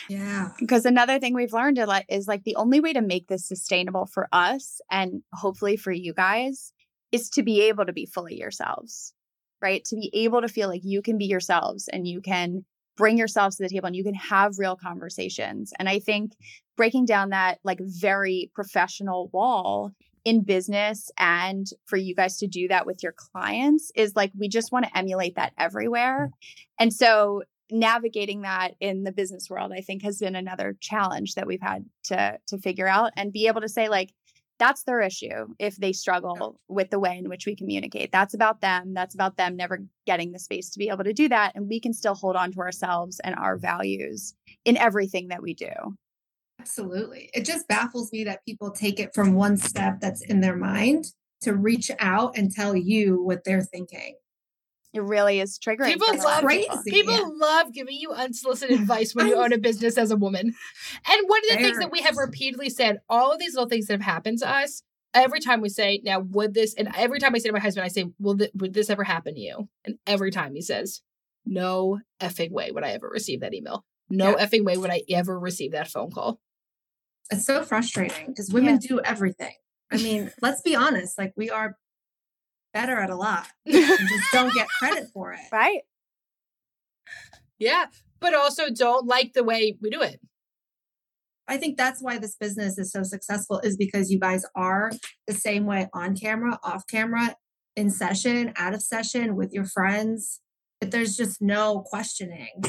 [0.09, 3.27] Yeah, because another thing we've learned a lot is like the only way to make
[3.29, 6.73] this sustainable for us and hopefully for you guys
[7.15, 9.15] is to be able to be fully yourselves,
[9.63, 9.85] right?
[9.85, 12.65] To be able to feel like you can be yourselves and you can
[12.97, 15.73] bring yourselves to the table and you can have real conversations.
[15.79, 16.33] And I think
[16.77, 19.93] breaking down that like very professional wall
[20.25, 24.49] in business and for you guys to do that with your clients is like we
[24.49, 26.31] just want to emulate that everywhere.
[26.81, 31.47] And so navigating that in the business world i think has been another challenge that
[31.47, 34.13] we've had to to figure out and be able to say like
[34.59, 38.13] that's their issue if they struggle with the way in which we communicate.
[38.13, 38.95] That's about them.
[38.95, 41.81] That's about them never getting the space to be able to do that and we
[41.81, 43.67] can still hold on to ourselves and our mm-hmm.
[43.67, 44.35] values
[44.65, 45.73] in everything that we do.
[46.61, 47.31] Absolutely.
[47.35, 51.07] It just baffles me that people take it from one step that's in their mind
[51.43, 54.15] to reach out and tell you what they're thinking.
[54.95, 56.77] It really is triggering People for a lot of love people.
[56.77, 56.91] crazy.
[56.91, 57.29] People Yeah.
[57.47, 60.55] love giving you unsolicited advice when you own a business as a woman.
[61.11, 63.87] And one of the things that we have repeatedly said, all of these little things
[63.89, 64.83] that have happened to us,
[65.13, 67.85] every time we say, now would this, and every time I say to my husband,
[67.85, 69.69] I say, will th- would this ever happen to you?
[69.85, 71.03] And every time he says,
[71.45, 73.85] no effing way would I ever receive that email.
[74.09, 74.47] No Yeah.
[74.47, 76.41] effing way would I ever receive that phone call.
[77.31, 79.55] It's so frustrating because women do everything.
[79.91, 81.77] I mean, let's be honest, like we are
[82.75, 85.41] better at a lot and just don't get credit for it.
[85.51, 85.81] right
[87.59, 87.87] Yeah.
[88.21, 90.21] But also don't like the way we do it.
[91.47, 94.91] I think that's why this business is so successful is because you guys are
[95.27, 97.37] the same way on camera, off camera,
[97.77, 100.41] in session, out of session with your friends.
[100.81, 102.63] But there's just no questioning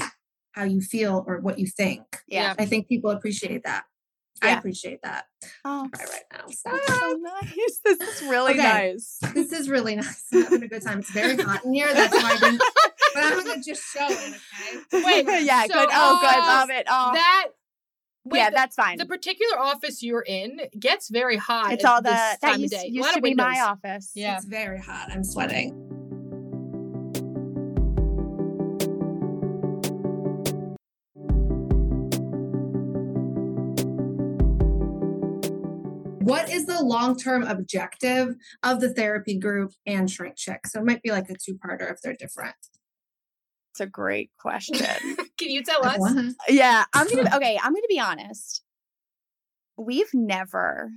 [0.51, 2.03] how you feel or what you think.
[2.27, 2.53] Yeah.
[2.57, 3.83] I think people appreciate that.
[4.41, 5.25] I appreciate that.
[5.63, 6.45] Oh, Right, now.
[6.49, 6.71] so
[7.19, 7.79] nice.
[7.83, 8.61] This is really Okay.
[8.63, 9.17] nice.
[9.33, 10.23] This is really nice.
[10.33, 10.99] I'm having a good time.
[10.99, 11.93] It's very hot in here.
[11.93, 12.61] That's why I didn't.
[13.15, 14.35] But I'm gonna just show it.
[14.93, 15.23] Okay.
[15.23, 15.89] Wait, yeah, so- good.
[15.93, 16.39] Oh, good.
[16.39, 16.85] Love it.
[16.89, 17.47] Oh, That
[18.25, 18.97] wait, yeah, the, that's fine.
[18.97, 21.71] the particular office you're in gets very hot.
[21.71, 22.87] it's all the that used, of day.
[22.87, 24.11] A used to be my office.
[24.15, 24.35] Yeah.
[24.35, 25.09] It's very hot.
[25.11, 25.94] I'm sweating.
[36.69, 40.67] Is the long term objective of the therapy group and Shrink Chick?
[40.67, 42.55] So it might be like a two parter if they're different.
[43.71, 44.77] It's a great question.
[45.37, 46.33] Can you tell us?
[46.47, 47.59] Yeah, I'm gonna okay.
[47.61, 48.61] I'm gonna be honest.
[49.77, 50.89] We've never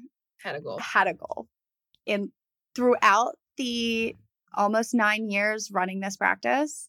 [0.42, 0.78] Had a goal.
[0.78, 1.48] had a goal
[2.06, 2.30] in
[2.76, 4.14] throughout the
[4.54, 6.88] almost nine years running this practice.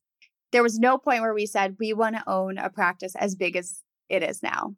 [0.51, 3.55] There was no point where we said we want to own a practice as big
[3.55, 4.75] as it is now.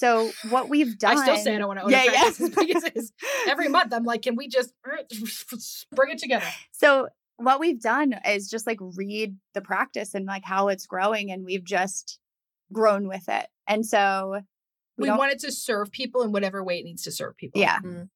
[0.00, 2.10] So what we've done, I still say I don't want to own Yeah, a yeah.
[2.22, 3.12] practice as big as it is.
[3.46, 6.46] Every month I'm like, can we just bring it together?
[6.72, 11.30] So what we've done is just like read the practice and like how it's growing,
[11.30, 12.18] and we've just
[12.72, 13.46] grown with it.
[13.66, 14.40] And so
[14.96, 17.60] We, don't- want it to serve people in whatever way it needs to serve people.
[17.60, 17.78] Yeah.
[17.80, 18.08] Mm.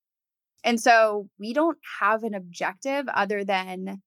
[0.64, 4.01] And so we don't have an objective other than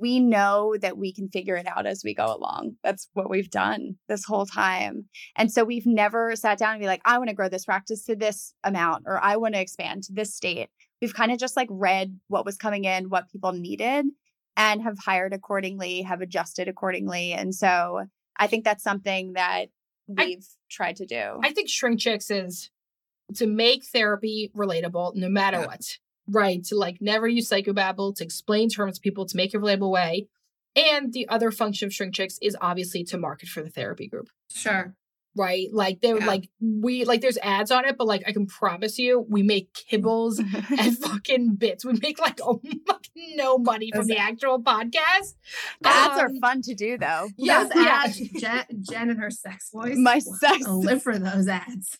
[0.00, 2.76] we know that we can figure it out as we go along.
[2.82, 5.06] That's what we've done this whole time.
[5.36, 8.04] And so we've never sat down and be like, I want to grow this practice
[8.06, 10.68] to this amount or I want to expand to this state.
[11.00, 14.06] We've kind of just like read what was coming in, what people needed,
[14.56, 17.32] and have hired accordingly, have adjusted accordingly.
[17.32, 19.66] And so I think that's something that
[20.06, 21.40] we've tried to do.
[21.42, 22.70] I think Shrink Chicks is
[23.34, 25.66] to make therapy relatable no matter Yeah.
[25.66, 25.98] what.
[26.28, 26.62] Right.
[26.66, 29.90] To like never use psychobabble, to explain terms to people, to make it a relatable
[29.90, 30.28] way.
[30.76, 34.28] And the other function of Shrink Chicks is obviously to market for the therapy group.
[34.50, 34.94] Sure.
[35.34, 35.68] Right.
[35.72, 36.26] Like they're Yeah.
[36.26, 39.72] like we like there's ads on it, but like I can promise you we make
[39.72, 40.38] kibbles
[40.78, 41.84] and fucking bits.
[41.86, 42.60] We make like oh
[43.34, 45.34] no money from the actual podcast.
[45.84, 47.28] Ads are Um, fun to do though.
[47.38, 48.02] Yeah, Those yeah.
[48.04, 49.96] ads, Jen, Jen and her sex voice.
[49.96, 51.98] My sex- I'll live for those ads.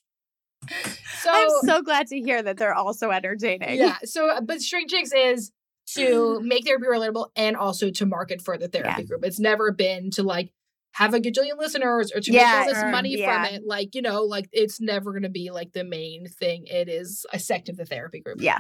[1.23, 3.79] So I'm so glad to hear that they're also entertaining.
[3.79, 3.99] Yeah.
[4.03, 5.53] So, uh, but Shrink Chicks is
[5.95, 9.07] to make therapy relatable and also to market for the therapy Yeah.
[9.07, 9.25] group.
[9.25, 10.53] It's never been to like
[10.95, 12.91] have a gajillion listeners or to Yeah, make all this sure.
[12.91, 13.47] money Yeah.
[13.47, 13.63] from it.
[13.65, 16.67] Like, you know, like it's never going to be like the main thing.
[16.67, 18.41] It is a sect of the therapy group.
[18.41, 18.59] Yeah.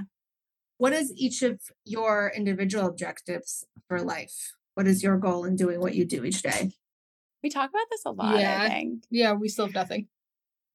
[0.78, 4.52] What is each of your individual objectives for life?
[4.74, 6.70] What is your goal in doing what you do each day?
[7.42, 8.62] We talk about this a lot, Yeah.
[8.62, 9.02] I think.
[9.10, 9.32] Yeah.
[9.32, 10.06] We still have nothing.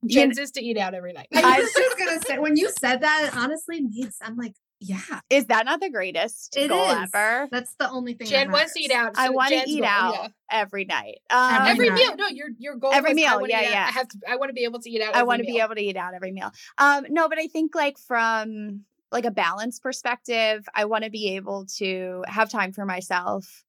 [0.07, 1.27] Is to eat out every night.
[1.35, 4.99] I was just gonna say when you said that, honestly made I'm like, yeah,
[5.31, 7.09] Is that not the greatest It goal is.
[7.13, 7.47] ever?
[7.51, 8.27] that's the only thing.
[8.27, 9.13] Jen wants to eat out.
[9.17, 10.27] I want to eat goal- out yeah.
[10.51, 11.17] every night.
[11.31, 12.15] Um, Every Every meal.
[12.15, 13.85] No, your your goal Every was, meal, yeah, eat out- yeah.
[13.87, 14.19] I have to.
[14.29, 15.15] I want to be able to eat out.
[15.15, 16.51] I every want to be able to eat out every meal.
[16.77, 21.35] Um, no, but I think like from like a balance perspective, I want to be
[21.37, 23.63] able to have time for myself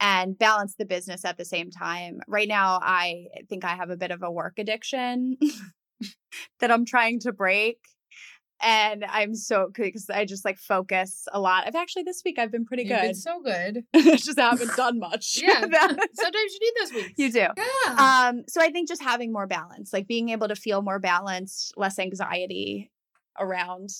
[0.00, 2.20] and balance the business at the same time.
[2.28, 5.38] Right now, I think I have a bit of a work addiction
[6.60, 7.78] that I'm trying to break.
[8.62, 11.66] And I'm so because I just like focus a lot.
[11.66, 12.92] I've actually this week I've been pretty good.
[12.92, 13.16] You've been good.
[13.16, 13.84] so good.
[14.12, 15.38] I just haven't done much.
[15.42, 15.60] Yeah.
[15.60, 15.74] Sometimes
[16.14, 17.12] you need those weeks.
[17.18, 17.46] you do.
[17.56, 18.30] Yeah.
[18.32, 21.74] Um, so I think just having more balance, like being able to feel more balanced,
[21.76, 22.90] less anxiety
[23.38, 23.90] around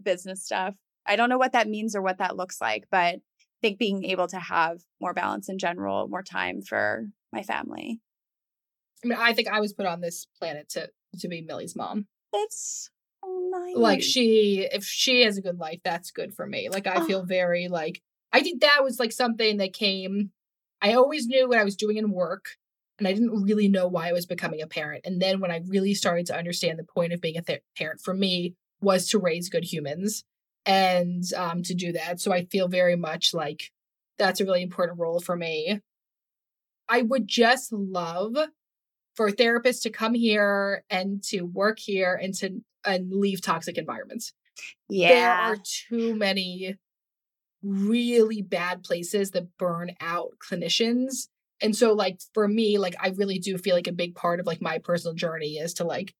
[0.00, 0.74] business stuff.
[1.04, 3.16] I don't know what that means or what that looks like, but
[3.56, 8.00] I think being able to have more balance in general, more time for my family.
[9.04, 10.90] I mean, I think I was put on this planet to
[11.20, 12.06] to be Millie's mom.
[12.32, 12.90] That's
[13.24, 13.76] so nice.
[13.76, 16.68] Like she, if she has a good life, that's good for me.
[16.68, 17.04] Like I ah.
[17.04, 17.24] feel Oh.
[17.24, 18.02] very like
[18.32, 20.32] I think that was like something that came.
[20.82, 22.46] I always knew what I was doing in work,
[22.98, 25.06] and I didn't really know why I was becoming a parent.
[25.06, 28.00] And then when I really started to understand the point of being a th- parent
[28.00, 30.24] for me was to raise good humans
[30.66, 32.20] and um, to do that.
[32.20, 33.70] So I feel very much like
[34.18, 35.80] that's a really important role for me.
[36.88, 38.36] I would just love
[39.14, 44.32] for therapists to come here and to work here and to and leave toxic environments.
[44.88, 45.08] Yeah.
[45.08, 45.56] There are
[45.88, 46.76] too many
[47.62, 51.28] really bad places that burn out clinicians.
[51.60, 54.46] And so like for me, like I really do feel like a big part of
[54.46, 56.14] like my personal journey is to like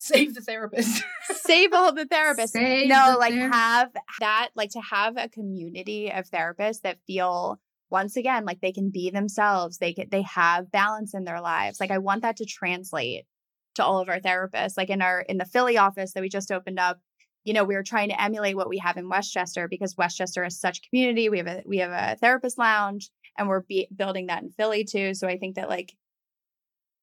[0.00, 1.04] save the therapist.
[1.30, 2.50] Save all the therapists.
[2.50, 3.90] Save no, the like ther- have
[4.20, 8.90] that, like to have a community of therapists that feel once again, like they can
[8.90, 9.78] be themselves.
[9.78, 11.80] They get they have balance in their lives.
[11.80, 13.26] Like I want that to translate
[13.74, 14.76] to all of our therapists.
[14.76, 17.00] Like in our in the Philly office that we just opened up,
[17.44, 20.58] you know, we were trying to emulate what we have in Westchester because Westchester is
[20.58, 21.28] such a community.
[21.28, 24.84] We have a we have a therapist lounge and we're be- building that in Philly
[24.84, 25.14] too.
[25.14, 25.92] So I think that like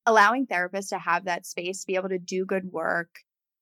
[0.08, 3.10] allowing therapists to have that space to be able to do good work,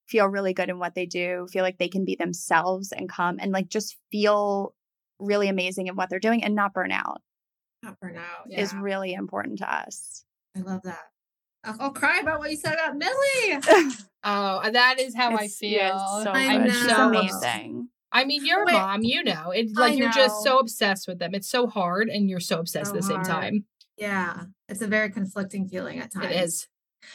[0.07, 3.37] feel really good in what they do, feel like they can be themselves and come
[3.41, 4.73] and like just feel
[5.19, 7.21] really amazing in what they're doing and not burn out.
[7.83, 8.51] Not burn out.
[8.51, 10.23] Is really important to us.
[10.55, 11.03] I love that.
[11.63, 13.91] I'll, I'll, cry about what you said about Millie.
[14.23, 15.71] oh, that is how it's, I feel.
[15.71, 17.89] Yeah, so I'm so amazing.
[18.11, 19.51] I mean, you're Wait, a mom, you know.
[19.51, 21.33] It's like you're just so obsessed with them.
[21.33, 23.65] It's so hard and you're so obsessed so at the same time.
[23.97, 24.45] Yeah.
[24.69, 26.25] It's a very conflicting feeling at times.
[26.25, 26.67] It is.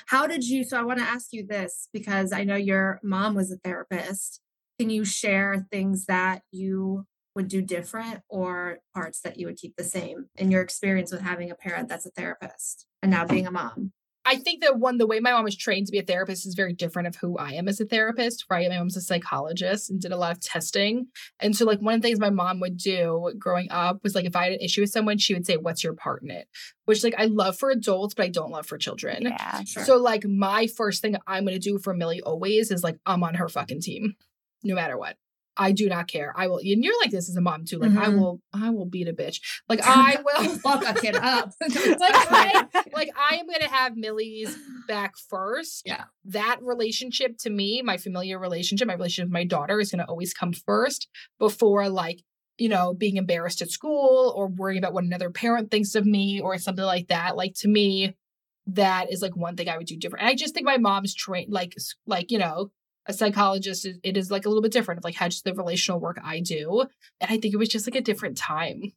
[0.06, 3.34] How did you so I want to ask you this because I know your mom
[3.34, 4.40] was a therapist.
[4.78, 9.76] Can you share things that you would do different or parts that you would keep
[9.76, 13.46] the same in your experience with having a parent that's a therapist and now being
[13.46, 13.92] a mom?
[14.24, 16.54] I think that one, the way my mom was trained to be a therapist is
[16.54, 18.68] very different of who I am as a therapist, right?
[18.68, 21.06] My mom's a psychologist and did a lot of testing.
[21.40, 24.26] And so, like, one of the things my mom would do growing up was like,
[24.26, 26.48] if I had an issue with someone, she would say, What's your part in it?
[26.84, 29.22] Which, like, I love for adults, but I don't love for children.
[29.22, 29.84] Yeah, sure.
[29.84, 33.24] So, like, my first thing I'm going to do for Millie always is like, I'm
[33.24, 34.16] on her fucking team,
[34.62, 35.16] no matter what.
[35.61, 36.32] I do not care.
[36.34, 37.78] I will, and you're like this as a mom too.
[37.78, 37.98] Like mm-hmm.
[37.98, 39.40] I will, I will beat a bitch.
[39.68, 41.52] Like I will fuck a kid up.
[41.61, 44.56] like I, like I am gonna have Millie's
[44.88, 45.82] back first.
[45.84, 46.04] Yeah.
[46.24, 50.32] That relationship to me, my familiar relationship, my relationship with my daughter is gonna always
[50.32, 51.08] come first
[51.38, 52.22] before like
[52.56, 56.40] you know being embarrassed at school or worrying about what another parent thinks of me
[56.40, 57.36] or something like that.
[57.36, 58.16] Like to me,
[58.68, 60.22] that is like one thing I would do different.
[60.22, 61.74] And I just think my mom's trained like
[62.06, 62.70] like you know
[63.07, 66.01] a psychologist it is like a little bit different of like how just the relational
[66.01, 66.84] work i do
[67.20, 68.92] and i think it was just like a different time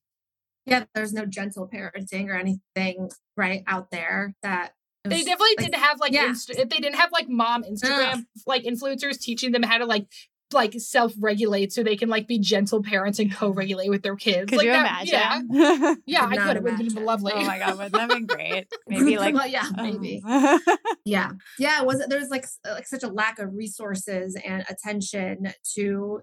[0.65, 4.73] yeah there's no gentle parenting or anything right out there that
[5.05, 6.27] they definitely like, didn't have like yeah.
[6.27, 10.07] inst- they didn't have like mom instagram like influencers teaching them how to like
[10.53, 14.49] like self-regulate so they can like be gentle parents and co-regulate with their kids.
[14.49, 15.49] Could like you that, imagine?
[15.51, 16.57] Yeah, yeah, I could.
[16.57, 17.33] It would have been lovely.
[17.35, 18.67] Oh my god, wouldn't that been great?
[18.87, 20.23] Maybe like, well, yeah, maybe.
[21.05, 21.81] yeah, yeah.
[21.81, 22.09] Was it?
[22.09, 26.21] There's like like such a lack of resources and attention to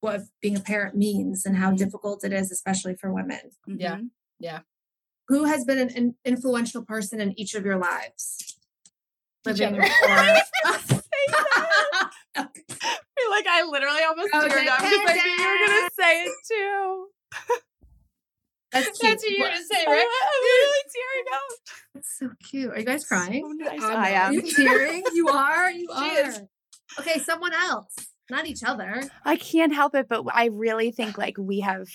[0.00, 1.76] what being a parent means and how mm-hmm.
[1.76, 3.40] difficult it is, especially for women.
[3.68, 3.80] Mm-hmm.
[3.80, 3.98] Yeah,
[4.38, 4.60] yeah.
[5.28, 8.58] Who has been an influential person in each of your lives?
[9.46, 9.82] Living or
[13.30, 17.06] like I literally almost teared up because I knew you were gonna say it too.
[18.72, 19.10] That's cute.
[19.10, 20.06] That's what you're gonna say, right?
[20.22, 21.58] I'm literally tearing up.
[21.94, 22.70] That's so cute.
[22.70, 23.58] Are you guys crying?
[23.58, 23.80] So nice.
[23.82, 24.30] Oh, I am.
[24.30, 25.02] Are you tearing?
[25.14, 25.70] you are.
[25.70, 26.32] You are.
[27.00, 27.94] Okay, someone else,
[28.30, 29.02] not each other.
[29.24, 31.88] I can't help it, but I really think like we have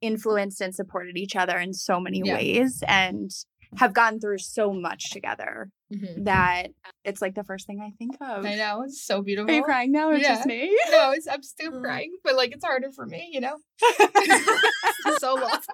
[0.00, 2.34] influenced and supported each other in so many yeah.
[2.34, 3.30] ways, and
[3.76, 6.24] have gone through so much together mm-hmm.
[6.24, 6.68] that
[7.04, 8.44] it's like the first thing I think of.
[8.44, 8.82] I know.
[8.82, 9.50] It's so beautiful.
[9.50, 10.10] Are you crying now?
[10.10, 10.34] It's yeah.
[10.34, 10.76] just me?
[10.90, 11.82] No, it's, I'm still mm.
[11.82, 13.56] crying, but like it's harder for me, you know?
[15.18, 15.68] so lost.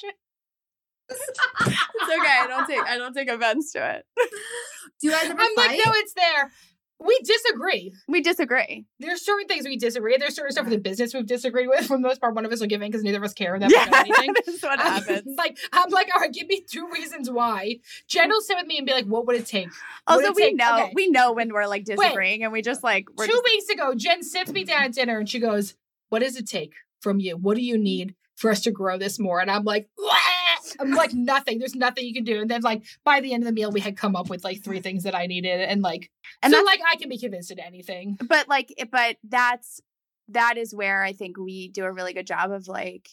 [1.08, 1.30] it's
[2.02, 2.38] okay.
[2.40, 4.04] I don't take I don't take offense to it.
[5.00, 5.68] Do you guys ever I'm fight?
[5.68, 6.50] like, no, it's there.
[6.98, 7.92] We disagree.
[8.08, 8.86] We disagree.
[8.98, 10.16] There's certain things we disagree.
[10.16, 11.86] There's certain stuff in the business we've disagreed with.
[11.86, 13.58] For the most part, one of us will give in because neither of us care
[13.58, 14.32] that yeah, anything.
[14.34, 15.22] That's what um, happens.
[15.36, 17.76] Like I'm like, all right, give me two reasons why.
[18.08, 19.68] Jen will sit with me and be like, what would it take?
[20.06, 20.56] What also, we take?
[20.56, 20.92] know okay.
[20.94, 23.44] we know when we're like disagreeing, Wait, and we just like two just...
[23.44, 25.74] weeks ago, Jen sits me down at dinner and she goes,
[26.08, 27.36] "What does it take from you?
[27.36, 29.88] What do you need for us to grow this more?" And I'm like.
[29.98, 30.35] Wah!
[30.80, 31.58] I'm like nothing.
[31.58, 32.40] There's nothing you can do.
[32.40, 34.62] And then like by the end of the meal, we had come up with like
[34.62, 36.10] three things that I needed, and like
[36.42, 38.18] and so like I can be convinced into anything.
[38.28, 39.80] But like, but that's
[40.28, 43.08] that is where I think we do a really good job of like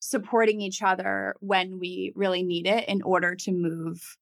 [0.00, 4.16] supporting each other when we really need it in order to move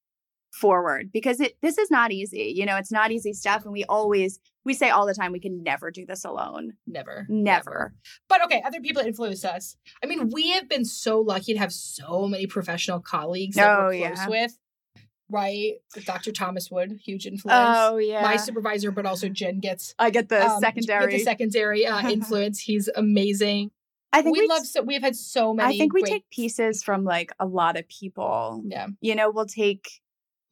[0.51, 3.85] forward because it this is not easy you know it's not easy stuff and we
[3.85, 7.95] always we say all the time we can never do this alone never never, never.
[8.29, 11.73] but okay other people influence us i mean we have been so lucky to have
[11.73, 14.29] so many professional colleagues that oh, we're close yeah.
[14.29, 14.59] with
[15.31, 15.75] right
[16.05, 20.29] dr thomas wood huge influence oh yeah my supervisor but also jen gets i get
[20.29, 23.71] the um, secondary get the secondary uh, influence he's amazing
[24.13, 25.73] I think we, we love so we've had so many.
[25.73, 26.11] I think we great...
[26.11, 28.61] take pieces from like a lot of people.
[28.67, 28.89] Yeah.
[29.01, 30.01] You know, we'll take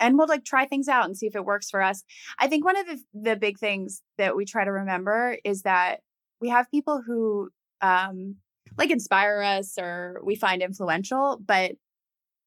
[0.00, 2.04] and we'll like try things out and see if it works for us.
[2.38, 6.00] I think one of the the big things that we try to remember is that
[6.40, 8.36] we have people who um
[8.76, 11.72] like inspire us or we find influential, but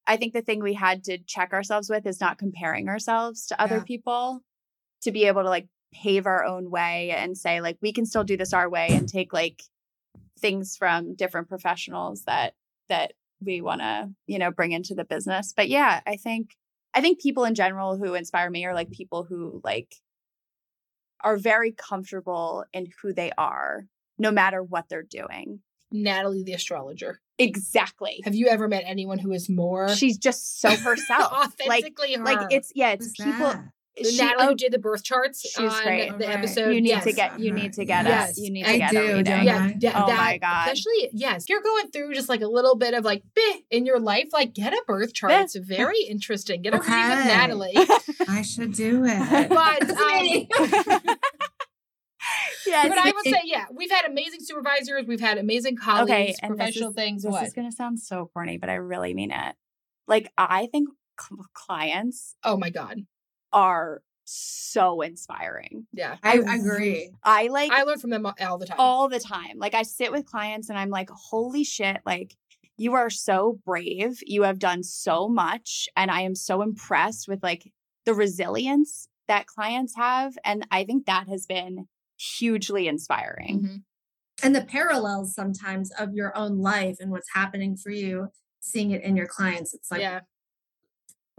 [0.07, 3.61] I think the thing we had to check ourselves with is not comparing ourselves to
[3.61, 3.83] other yeah.
[3.83, 4.41] people
[5.03, 8.23] to be able to like pave our own way and say like we can still
[8.23, 9.61] do this our way and take like
[10.39, 12.53] things from different professionals that
[12.89, 15.53] that we want to, you know, bring into the business.
[15.55, 16.55] But yeah, I think
[16.93, 19.95] I think people in general who inspire me are like people who like
[21.23, 23.85] are very comfortable in who they are
[24.17, 25.59] no matter what they're doing.
[25.91, 27.19] Natalie the astrologer.
[27.37, 28.21] Exactly.
[28.23, 31.31] Have you ever met anyone who is more She's just so herself.
[31.31, 32.23] like authentically her?
[32.23, 33.63] like it's yeah, it's Who's people that?
[33.97, 36.17] The she- Natalie oh, who did the birth charts She's on great.
[36.17, 36.37] the Right.
[36.37, 36.73] episode.
[36.73, 37.03] you need yes.
[37.03, 38.29] to get you need to get Yes.
[38.31, 38.37] us.
[38.37, 39.23] You need to I get do, a reading.
[39.25, 40.67] don't yeah, yeah, Oh that, my God.
[40.67, 43.99] Especially, yes, you're going through just like a little bit of like beh in your
[43.99, 45.33] life, like get a birth chart.
[45.33, 45.43] Yeah.
[45.43, 46.61] It's very interesting.
[46.61, 47.75] Get a reading with Natalie.
[48.29, 49.49] I should do it.
[49.49, 50.47] But, um, me.
[52.67, 55.05] yeah, but I would say, yeah, we've had amazing supervisors.
[55.07, 57.23] We've had amazing colleagues, okay, and this professional is- things.
[57.23, 57.45] This What?
[57.45, 59.55] is gonna sound so corny, but I really mean it.
[60.07, 60.89] Like I think
[61.19, 63.01] cl- clients oh my God.
[63.53, 65.85] Are so inspiring.
[65.93, 66.17] Yeah.
[66.23, 67.09] I, I agree.
[67.23, 68.75] I like I learn from them all the time.
[68.79, 69.57] all the time.
[69.57, 72.35] Like I sit with clients and I'm like, holy shit, like
[72.77, 74.19] you are so brave.
[74.25, 75.89] You have done so much.
[75.95, 77.71] And I am so impressed with like
[78.05, 80.37] the resilience that clients have.
[80.45, 81.87] And I think that has been
[82.17, 83.61] hugely inspiring.
[83.61, 83.83] Mhm.
[84.43, 88.29] And the parallels sometimes of your own life and what's happening for you,
[88.59, 90.21] seeing it in your clients, it's like yeah.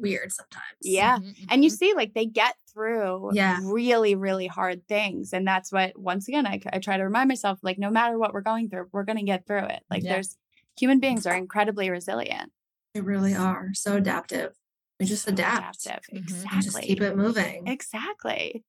[0.03, 0.65] Weird sometimes.
[0.83, 1.19] Yeah.
[1.19, 1.77] Mhm, And you mhm.
[1.79, 3.59] see, like they get through Yeah.
[3.63, 5.33] really, really hard things.
[5.33, 8.35] And that's what, once again, I, I try to remind myself like, no matter what
[8.35, 9.83] we're going through, we're going to get through it.
[9.91, 10.15] Like Yeah.
[10.15, 10.37] there's
[10.79, 12.53] human beings are incredibly resilient.
[12.95, 14.53] They really are so adaptive.
[15.01, 16.01] We just So adapt adaptive.
[16.19, 16.49] Exactly.
[16.57, 17.67] and just keep it moving.
[17.67, 18.65] Exactly.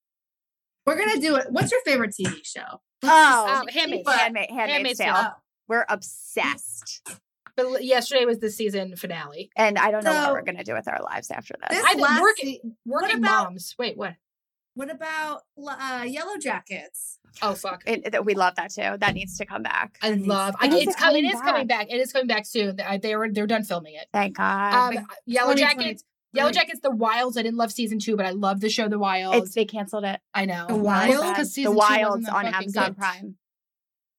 [0.86, 1.48] We're gonna do it.
[1.50, 2.82] What's your favorite TV show?
[3.04, 5.14] Oh, Um, Handmaid's- But- Handmaid, Handmaid's Handmaid's Tale.
[5.14, 5.44] Tale.
[5.68, 7.02] We're obsessed.
[7.56, 9.52] But yesterday was the season finale.
[9.56, 11.78] And I don't know what we're going to do with our lives after this.
[11.78, 13.76] This I think last working se- working about- moms.
[13.78, 14.16] Wait, what?
[14.76, 17.20] What about uh, Yellowjackets?
[17.44, 17.84] Oh fuck.
[17.86, 18.98] It- it- we love that too.
[19.00, 19.98] That needs to come back.
[20.02, 20.56] I love.
[20.60, 21.26] I, it's it coming.
[21.26, 21.88] It coming is coming back.
[21.92, 22.76] It is coming back soon.
[22.78, 24.08] They, they were they're done filming it.
[24.12, 24.96] Thank God.
[24.98, 26.02] Um, Yellowjackets.
[26.36, 26.80] Yellow Jackets.
[26.82, 27.38] The Wilds.
[27.38, 29.46] I didn't love season two, but I love the show The Wilds.
[29.46, 30.20] it's they canceled it.
[30.34, 30.66] I know.
[30.68, 31.16] The Wilds?
[31.16, 32.98] Because The season two wasn't Wilds that on Amazon good.
[32.98, 33.36] Prime.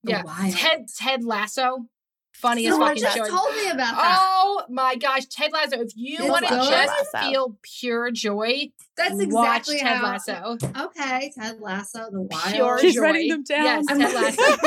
[0.05, 0.23] The Yeah.
[0.23, 0.55] Wilds.
[0.55, 1.87] Ted Ted Lasso.
[2.35, 3.25] Funniest Someone fucking just show.
[3.27, 4.19] told me about that.
[4.21, 5.81] Oh my gosh, Ted Lasso!
[5.81, 6.69] If you It's want to good.
[6.71, 7.31] just Lasso.
[7.31, 10.03] feel pure joy, That's watch exactly Ted how.
[10.03, 10.59] Lasso.
[10.87, 12.55] Okay, Ted Lasso, The Wild.
[12.55, 13.01] Pure She's joy.
[13.03, 13.65] writing them down.
[13.65, 14.43] Yes, I'm- Ted Lasso.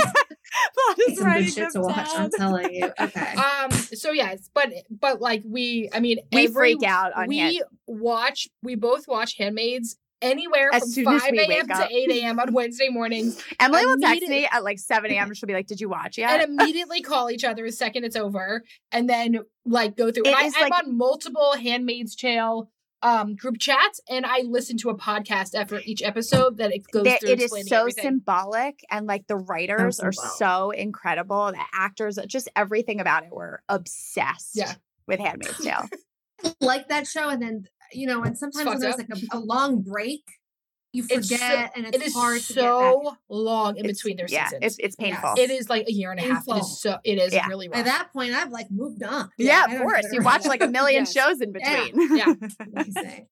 [0.77, 2.09] Vlad is Some good writing shit to them watch.
[2.15, 2.91] I'm telling you.
[2.99, 3.33] Okay.
[3.35, 3.71] um.
[3.71, 7.59] So yes, but but like we, I mean, We every- freak out on We Hand-
[7.85, 8.47] watch.
[8.63, 11.67] We both watch Handmaids anywhere As from soon five a.m.
[11.67, 12.39] to eight a.m.
[12.39, 15.33] on Wednesday mornings, Emmalee will text me at like 7 a.m.
[15.33, 16.41] She'll be like, Did you watch yet?
[16.41, 20.23] and immediately call each other the second it's over, and then like go through.
[20.25, 22.69] It And I, I'm like- on multiple Handmaid's Tale
[23.03, 27.03] um group chats and I listen to a podcast after each episode that it goes
[27.03, 28.03] There- through it is so everything.
[28.03, 33.59] symbolic and like the writers are so incredible the actors just everything about it we're
[33.69, 34.73] obsessed Yeah.
[35.07, 35.83] with handmaid's tale
[36.59, 38.99] like that show, and then you know, and sometimes when there's up.
[39.09, 40.23] like a, a long break,
[40.93, 42.63] you It's so- forget, and it's it is hard to get back.
[42.65, 44.63] so long in It's- between their yeah seasons.
[44.63, 46.43] it's, it's painful It is like a year and a half.
[46.43, 46.61] It Painful.
[46.67, 46.97] is so.
[47.03, 47.47] It is Yeah.
[47.47, 47.79] really rough.
[47.79, 49.29] At that point, I've like moved on.
[49.37, 51.13] yeah, I of course you watch like a million Yes.
[51.13, 52.33] shows in between Yeah.
[52.75, 53.27] Amazing.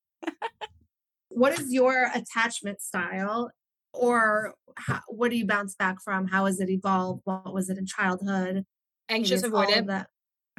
[1.30, 3.52] what is your attachment style,
[3.94, 6.28] or how, what do you bounce back from?
[6.28, 7.22] How has it evolved?
[7.24, 8.66] What was it in childhood?
[9.10, 10.06] Anxious Maybe it's avoidant.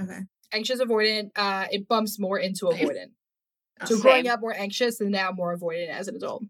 [0.00, 0.18] Okay.
[0.52, 1.30] Anxious avoidant.
[1.36, 2.88] Uh, it bumps more into Same.
[2.88, 3.10] avoidant.
[3.84, 4.02] So Okay.
[4.02, 6.44] growing up more anxious and now more avoidant as an adult.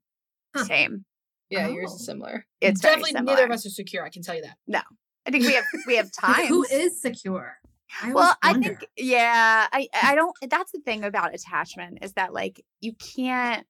[0.55, 0.65] Huh.
[0.65, 1.05] same
[1.51, 1.97] Yeah, yours Oh.
[1.97, 2.47] is similar.
[2.61, 3.35] It's definitely similar.
[3.35, 4.05] neither of us are secure.
[4.05, 4.57] I can tell you that.
[4.67, 4.81] No,
[5.27, 6.47] I think we have we have time.
[6.47, 7.59] Who is secure?
[8.03, 12.33] I well i think yeah i i don't that's the thing about attachment is that
[12.33, 13.65] like you can't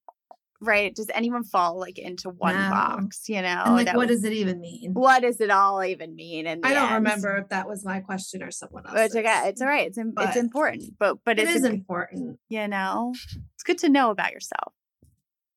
[0.61, 2.71] right does anyone fall like into one No.
[2.71, 4.93] box you know And like, what would- does it even mean?
[4.95, 6.95] what does it all even mean and I don't end?
[7.05, 9.43] remember if that was my question or someone else it's okay.
[9.49, 9.87] It's all right.
[9.89, 10.99] It's im- But it's important.
[10.99, 12.39] But but It it's is im- important.
[12.49, 13.13] you know
[13.55, 14.73] it's good to know about yourself.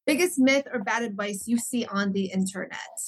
[0.06, 3.00] Biggest myth or bad advice you see on the internet?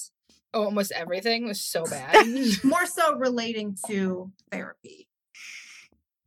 [0.54, 2.26] Oh, almost everything was so bad.
[2.62, 5.08] More so relating to therapy.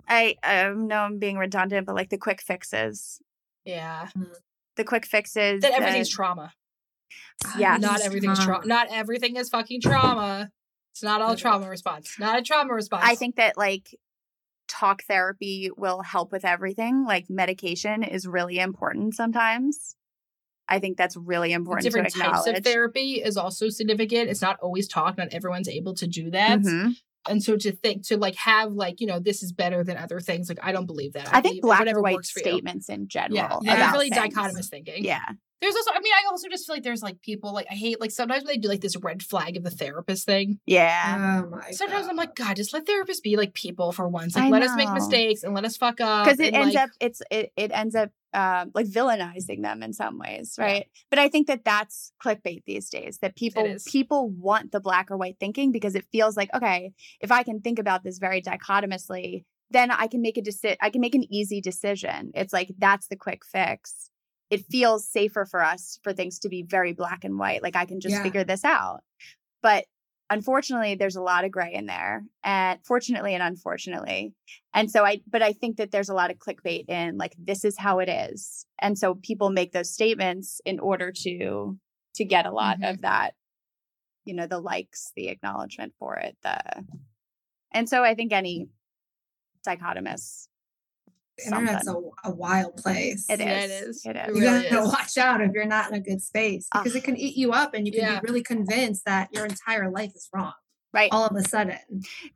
[0.07, 3.22] I um know I'm being redundant, but like the quick fixes,
[3.63, 4.09] yeah.
[4.76, 5.61] The quick fixes.
[5.61, 6.53] That everything's the- trauma.
[7.57, 7.78] Yeah.
[7.78, 8.51] Not Everything's everything's trauma.
[8.61, 8.67] trauma.
[8.67, 10.49] Not everything is fucking trauma.
[10.93, 12.15] It's not all trauma response.
[12.19, 13.03] Not a trauma response.
[13.05, 13.95] I think that like
[14.67, 17.05] talk therapy will help with everything.
[17.05, 19.95] Like medication is really important sometimes.
[20.67, 24.30] I think that's really important different to types of therapy is also significant.
[24.30, 25.17] It's not always talk.
[25.17, 26.59] Not everyone's able to do that.
[26.59, 26.95] Mhm.
[27.28, 30.19] And so to think to like have like you know this is better than other
[30.19, 30.49] things.
[30.49, 31.30] Like I don't believe that.
[31.34, 33.59] I think believe black or white statements in general.
[33.61, 34.34] Yeah, Yeah, yeah really things.
[34.34, 35.03] dichotomous thinking.
[35.03, 35.23] Yeah,
[35.62, 37.99] There's also, I mean, I also just feel like there's like people like I hate
[38.01, 40.60] like sometimes when they do like this red flag of the therapist thing.
[40.66, 41.43] Yeah.
[41.45, 44.36] Oh my Sometimes I'm like, God, just let therapists be like people for once.
[44.36, 46.26] Like, I let us make mistakes and let us fuck up.
[46.26, 49.82] because it and, ends like, up it's it, it ends up um, like villainizing them
[49.82, 50.66] in some ways Yeah.
[50.66, 55.10] right but i think that that's clickbait these days that people people want the black
[55.10, 56.91] or white thinking because it feels like okay
[57.22, 60.89] if i can think about this very dichotomously then i can make a deci- i
[60.89, 64.12] can make an easy decision it's like that's the quick fix
[64.50, 67.86] it feels safer for us for things to be very black and white like i
[67.86, 68.24] can just Yeah.
[68.24, 69.02] figure this out
[69.62, 69.86] but
[70.30, 74.34] unfortunately there's a lot of gray in there and fortunately and unfortunately
[74.74, 77.64] and so i but i think that there's a lot of clickbait in like this
[77.64, 81.78] is how it is and so people make those statements in order to
[82.16, 82.89] to get a lot Mhm.
[82.91, 83.32] of that
[84.26, 86.58] you know the likes the acknowledgement for it the
[87.72, 88.68] and so i think any
[89.68, 90.48] dichotomous
[91.45, 93.25] internet's a, a wild place.
[93.29, 94.05] it is Yeah, it is.
[94.05, 94.88] it It is You really gotta is.
[94.91, 96.97] watch out if you're not in a good space because Ah.
[96.97, 98.19] it can eat you up and you can Yeah.
[98.19, 100.53] be really convinced that your entire life is wrong
[100.93, 101.77] right all of a sudden.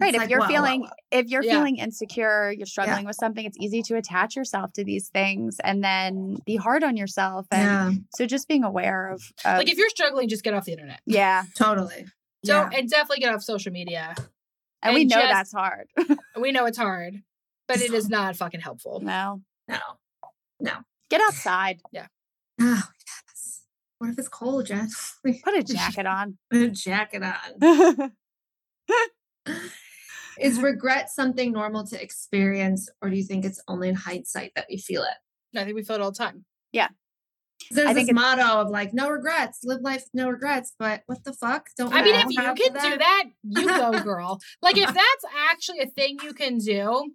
[0.01, 0.89] right if like, you're whoa, whoa, feeling whoa.
[1.11, 1.53] if you're Yeah.
[1.53, 5.81] feeling insecure you're struggling with something it's easy to attach yourself to these things and
[5.81, 7.61] then be hard on yourself and
[7.93, 10.73] Yeah, so just being aware of, of like if you're struggling, just get off the
[10.73, 10.99] internet.
[11.05, 12.05] yeah totally.
[12.45, 12.69] So yeah.
[12.77, 14.13] and definitely get off social media.
[14.81, 15.87] and we know just- that's hard
[16.37, 17.21] We know it's hard,
[17.69, 18.99] but it is not fucking helpful.
[18.99, 19.77] no no.
[20.59, 20.73] No.
[21.09, 22.07] Get outside Yeah.
[22.59, 22.83] Oh,
[23.29, 23.63] yes.
[23.99, 24.89] What if it's cold, Jen?
[25.43, 28.11] put a jacket on Put a jacket on.
[30.39, 34.67] Is regret something normal to experience, or do you think it's only in hindsight that
[34.69, 35.57] we feel it?
[35.59, 36.45] I think we feel it all the time.
[36.71, 36.87] Yeah.
[37.71, 40.73] There's I this think it's- motto of like, no regrets, live life, no regrets.
[40.79, 41.67] But what the fuck?
[41.77, 44.39] Don't I mean, if you have can do that, you go, girl.
[44.61, 47.11] Like, if that's actually a thing you can do,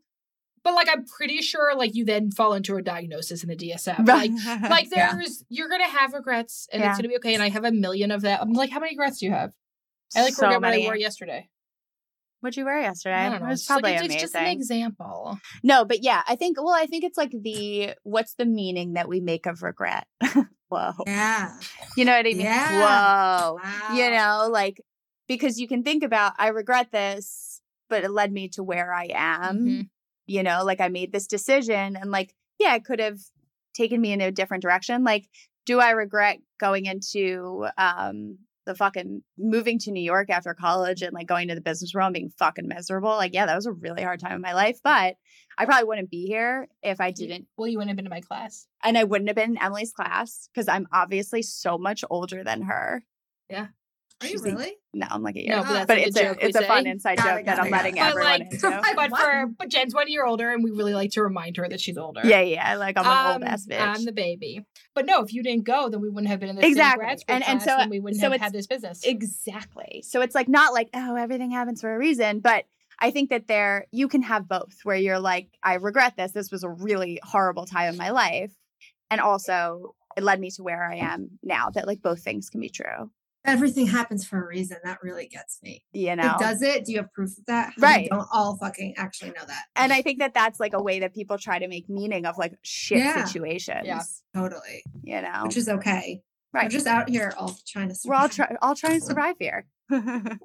[0.64, 4.06] but like, I'm pretty sure, like, you then fall into a diagnosis in the DSM.
[4.08, 4.30] Like,
[4.70, 5.14] like Yeah.
[5.14, 6.88] there's, you're gonna have regrets, and Yeah.
[6.90, 7.34] it's gonna be okay.
[7.34, 8.40] And I have a million of that.
[8.40, 9.52] I'm like, how many regrets do you have?
[10.16, 10.84] I like so regret what I many.
[10.84, 11.48] wore yesterday.
[12.40, 13.14] What'd you wear yesterday?
[13.16, 13.46] I don't know.
[13.46, 14.14] It was It's, like, probably it's, amazing.
[14.16, 15.38] it's just an example.
[15.62, 16.58] no, but yeah, I think.
[16.62, 20.06] Well, I think it's like the what's the meaning that we make of regret?
[20.68, 21.56] Whoa, Yeah.
[21.96, 22.40] you know what I mean?
[22.40, 22.80] Yeah.
[22.80, 23.94] Whoa, Wow.
[23.96, 24.80] you know, like
[25.26, 29.08] because you can think about I regret this, but it led me to where I
[29.14, 29.58] am.
[29.60, 29.88] Mhm.
[30.26, 33.18] You know, like I made this decision, and like yeah, it could have
[33.74, 35.04] taken me in a different direction.
[35.04, 35.28] Like,
[35.66, 41.12] do I regret going into um the fucking moving to New York after college and
[41.12, 43.10] like going to the business world and being fucking miserable?
[43.10, 45.16] Like, yeah, that was a really hard time in my life, but
[45.58, 48.22] I probably wouldn't be here if I didn't Well, you wouldn't have been in my
[48.22, 48.66] class.
[48.82, 52.62] and I wouldn't have been in Emmalee's class because I'm obviously so much older than
[52.62, 53.04] her.
[54.20, 54.72] Are you She's like- really?
[54.96, 55.56] No, I'm like a year.
[55.56, 56.90] No, but but that's but like it's a a, joke we it's a fun say.
[56.90, 58.14] inside Got joke it, that I'm it, letting got it.
[58.14, 58.80] But, everyone like, into.
[58.96, 61.80] But for but Jen's one year older, and we really like to remind her that
[61.80, 62.20] she's older.
[62.24, 62.76] Yeah, yeah.
[62.76, 63.80] Like I'm an old Um, ass bitch.
[63.80, 64.64] I'm the baby.
[64.94, 67.04] But no, if you didn't go, then we wouldn't have been in this Exactly.
[67.04, 69.02] grad And- and class, so- and we wouldn't so have had this business.
[69.04, 70.02] Exactly.
[70.06, 72.64] So it's like not like, oh, everything happens for a reason, but
[73.00, 76.30] I think that there you can have both where you're like, I regret this.
[76.30, 78.52] This was a really horrible time in my life.
[79.10, 81.70] And also it led me to where I am now.
[81.70, 83.10] That like both things can be true.
[83.46, 84.78] Everything happens for a reason.
[84.84, 85.84] That really gets me.
[85.92, 86.32] You know?
[86.34, 86.84] It does it?
[86.86, 87.68] Do you have proof of that?
[87.74, 88.08] 'Cause we Right.
[88.10, 89.64] don't all fucking actually know that.
[89.76, 92.38] And I think that that's like a way that people try to make meaning of
[92.38, 93.24] like shit Yeah.
[93.24, 93.82] situations.
[93.84, 94.02] Yeah.
[94.34, 94.82] Totally.
[95.02, 95.42] You know?
[95.44, 96.22] Which is okay.
[96.54, 96.70] We're right.
[96.70, 98.48] just out here all trying to We're all survive.
[98.48, 99.66] try all trying to survive here.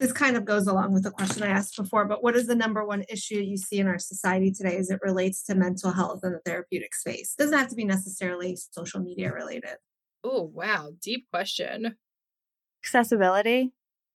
[0.00, 2.54] this kind of goes along with the question I asked before, but what is the
[2.56, 6.20] number one issue you see in our society today as it relates to mental health
[6.24, 7.34] in the therapeutic space?
[7.36, 9.76] doesn't have to be necessarily social media related.
[10.26, 11.96] oh wow, deep question.
[12.84, 13.72] Accessibility.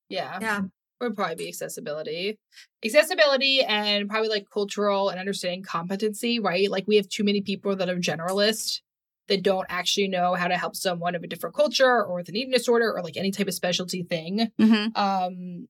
[0.10, 0.62] Yeah, Yeah.
[1.02, 2.38] It would probably be accessibility,
[2.84, 6.42] accessibility, and probably like cultural and understanding competency.
[6.42, 8.82] Right, like we have too many people that are generalist
[9.30, 12.36] that don't actually know how to help someone of a different culture or with an
[12.36, 14.52] eating disorder or like any type of specialty thing.
[14.60, 15.02] Mm-hmm.
[15.02, 15.70] Um,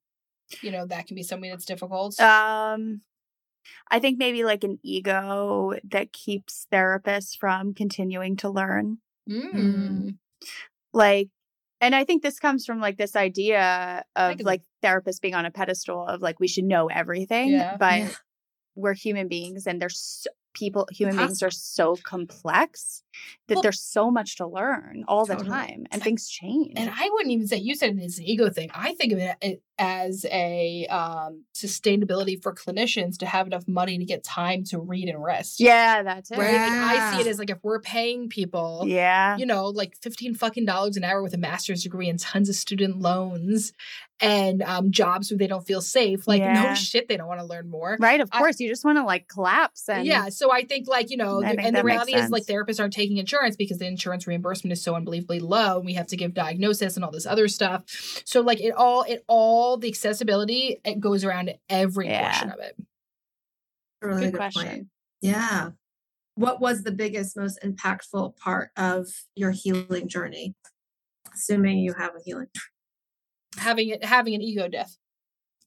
[0.61, 2.19] you know that can be something that's difficult.
[2.19, 3.01] Um,
[3.91, 8.97] I think maybe like an ego that keeps therapists from continuing to learn.
[9.29, 10.17] Mm.
[10.93, 11.29] Like,
[11.81, 15.45] and I think this comes from like this idea of can- like therapists being on
[15.45, 17.77] a pedestal of like we should know everything, Yeah.
[17.77, 18.09] but Yeah.
[18.75, 23.03] we're human beings and there's so, people human beings are so complex
[23.47, 25.49] that Well- there's so much to learn all the Totally.
[25.49, 26.73] time and things change.
[26.75, 28.69] And I wouldn't even say you said it as an ego thing.
[28.73, 34.05] I think of it as a um, sustainability for clinicians to have enough money to
[34.05, 35.59] get time to read and rest.
[35.59, 36.37] yeah, that's it.
[36.37, 36.51] Right?
[36.53, 39.37] Like, I see it as like if we're paying people, Yeah.
[39.37, 42.55] you know, like fifteen fucking dollars an hour with a master's degree and tons of
[42.55, 43.71] student loans
[44.21, 46.27] and um, jobs where they don't feel safe.
[46.27, 46.61] Like Yeah.
[46.61, 47.97] no shit, they don't want to learn more.
[48.01, 48.19] Right.
[48.19, 48.59] Of I- course.
[48.59, 51.55] you just want to like collapse and yeah, so I think like you know, I
[51.55, 54.71] the- and the reality is like therapists aren't taking taking insurance because the insurance reimbursement
[54.71, 57.83] is so unbelievably low and we have to give diagnosis and all this other stuff.
[58.25, 62.31] So like it all it all the accessibility it goes around every Yeah.
[62.31, 62.75] portion of it.
[64.01, 64.63] Really Good good, question.
[64.63, 64.87] point.
[65.21, 65.71] Yeah.
[66.35, 70.55] What was the biggest, most impactful part of your healing journey?
[71.33, 72.47] Assuming you have a healing.
[73.57, 74.95] Having it having an ego death.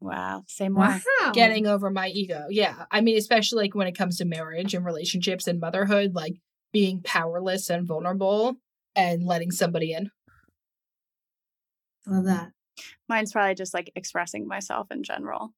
[0.01, 0.45] Wow.
[0.49, 0.89] Same more.
[1.21, 1.33] Wow.
[1.33, 2.47] Getting over my ego.
[2.51, 2.87] Yeah.
[2.91, 6.35] I mean, especially like when it comes to marriage and relationships and motherhood, like
[6.73, 8.57] being powerless and vulnerable
[8.97, 10.11] and letting somebody in.
[12.07, 12.53] Love that.
[13.09, 15.53] Mine's probably just like expressing myself in general.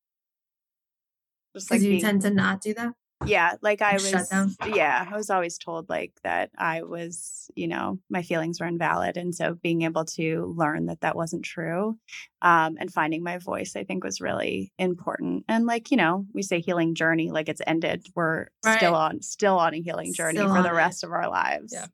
[1.54, 2.94] Just like you being- tend to not do that.
[3.26, 4.54] Yeah, like I Like shut was down?
[4.74, 9.16] yeah, I was always told like that I was, you know, my feelings were invalid
[9.16, 11.98] and so being able to learn that that wasn't true
[12.42, 15.44] um and finding my voice I think was really important.
[15.48, 18.06] And like, you know, we say healing journey like it's ended.
[18.14, 20.78] We're still on still on a healing journey Still for the on it.
[20.78, 21.72] rest of our lives.
[21.72, 21.86] Yeah.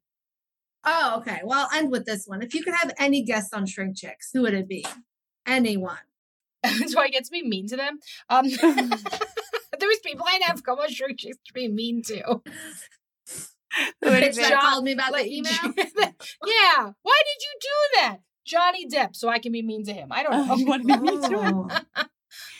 [0.85, 1.41] Oh, okay.
[1.45, 2.43] Well, I'll end with this one.
[2.43, 4.85] If you could have any guest on Shrink Chicks, who would it be?
[5.47, 5.99] Anyone.
[6.63, 7.99] That's why I get to be mean to them.
[8.31, 8.47] Um,
[9.81, 12.23] there was people I'd have come on sure just to be mean to.
[14.03, 14.43] Who would Bitch it be?
[14.43, 15.53] that John- called me about Like, the email.
[15.67, 16.91] yeah.
[17.03, 17.69] Why did you do
[18.01, 18.17] that?
[18.45, 20.09] Johnny Depp, so I can be mean to him.
[20.11, 20.53] I don't oh, know.
[20.55, 21.69] Oh, you wanna be mean to him?
[21.97, 22.05] Oh.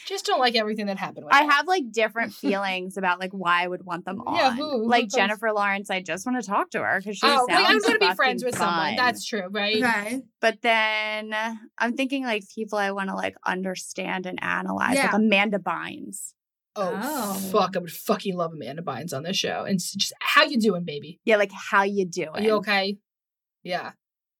[0.07, 1.49] Just don't like everything that happened with I him.
[1.49, 4.35] have like different feelings about like why I would want them on.
[4.35, 7.17] Yeah, who- who like comes- Jennifer Lawrence, I just want to talk to her because
[7.17, 8.75] she Oh, sounds like, I'm gonna be friends with someone.
[8.75, 8.95] fun.
[8.95, 9.83] That's true, right?
[9.83, 10.21] Okay.
[10.39, 11.33] But then
[11.77, 16.33] I'm thinking like people I want to like understand and analyze, like Amanda Bynes.
[16.75, 17.33] Oh, Oh.
[17.51, 17.75] fuck!
[17.75, 19.65] I would fucking love Amanda Bynes on this show.
[19.65, 21.19] And just how you doing, baby?
[21.25, 22.29] Yeah, like how you doing?
[22.35, 22.97] Are you okay?
[23.63, 23.91] Yeah,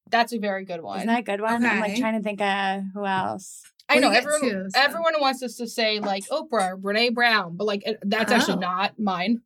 [0.10, 0.98] that's a very good one.
[1.00, 1.66] Isn't that a good one?
[1.66, 3.64] I'm like trying to think of who else.
[3.90, 4.42] I Well, know everyone.
[4.42, 8.00] two, so- Everyone wants us to say like Oprah, or Brene Brown, but like it-
[8.04, 8.60] that's actually Oh.
[8.60, 9.42] not mine.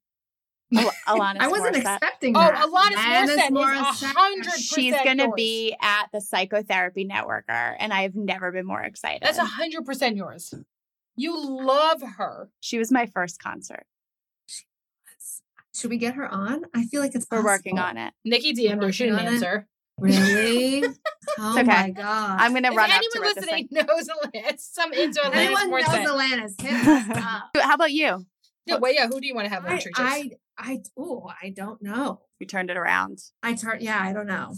[0.75, 1.95] Al- Alanis I wasn't Morissette.
[1.97, 2.65] expecting Oh, that.
[2.67, 4.03] Alanis Morissette is Morissette.
[4.15, 9.21] a hundred She's gonna be at the Psychotherapy Networker, and I've never been more excited.
[9.23, 10.53] That's a hundred percent yours.
[11.15, 12.49] You love her.
[12.59, 13.85] she was my first concert.
[15.73, 16.63] Should we get her on?
[16.73, 17.99] I feel like it's We're working possible.
[18.01, 18.13] on it.
[18.23, 18.91] Nikki DM'd her.
[18.93, 19.35] She Working didn't on it.
[19.35, 19.67] answer.
[19.97, 20.83] Really?
[21.39, 21.63] oh okay.
[21.63, 22.37] my god!
[22.41, 23.25] I'm gonna If run up anyone to her.
[23.33, 26.05] this listening knows Alanis, some into Alanis Anyone knows Morissette.
[26.05, 26.61] Alanis?
[26.61, 27.43] Hit us up.
[27.53, 27.63] thing.
[27.63, 28.25] How about you?
[28.65, 29.07] Yeah, well, yeah.
[29.07, 29.93] Who do you want to have on I, churches?
[29.99, 32.21] I, I, oh, I don't know.
[32.39, 33.19] We turned it around.
[33.43, 34.53] I turn, yeah, I don't know.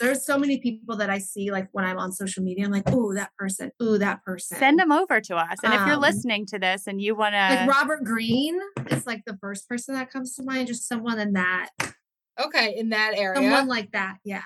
[0.00, 2.84] There's so many people that I see, like when I'm on social media, I'm like,
[2.88, 4.58] oh, that person, oh, that person.
[4.58, 5.58] Send them over to us.
[5.62, 8.58] And if you're Um, listening to this and you want Like to, Robert Green
[8.90, 10.68] is like the first person that comes to mind.
[10.68, 11.70] Just someone in that,
[12.38, 13.36] okay, in that area.
[13.36, 14.18] someone like that.
[14.24, 14.42] Yeah.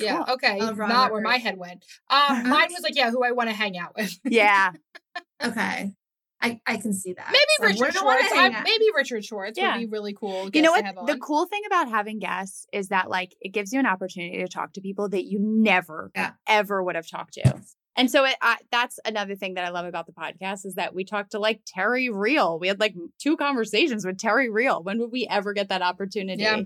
[0.00, 0.24] yeah.
[0.24, 0.34] Cool.
[0.34, 0.58] Okay.
[0.60, 1.84] Of Not where my head went.
[2.10, 4.18] Um, mine was like, yeah, who I want to hang out with.
[4.24, 4.72] yeah,
[5.44, 5.92] Okay.
[6.40, 7.26] I, I can see that.
[7.32, 8.24] Maybe Someone Richard Schwartz.
[8.32, 9.72] I, maybe Richard Schwartz Yeah.
[9.74, 10.44] would be really cool.
[10.44, 10.84] you guest know to what?
[10.84, 14.38] have The cool thing about having guests is that like it gives you an opportunity
[14.38, 16.32] to talk to people that you never Yeah.
[16.46, 17.60] ever would have talked to.
[17.96, 20.94] And so it, I, that's another thing that I love about the podcast is that
[20.94, 22.60] we talked to like Terry Real.
[22.60, 24.80] We had like two conversations with Terry Real.
[24.84, 26.44] When would we ever get that opportunity?
[26.44, 26.58] Yeah.
[26.58, 26.64] I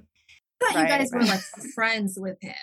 [0.60, 1.40] thought you Right, guys were like
[1.74, 2.54] friends with him.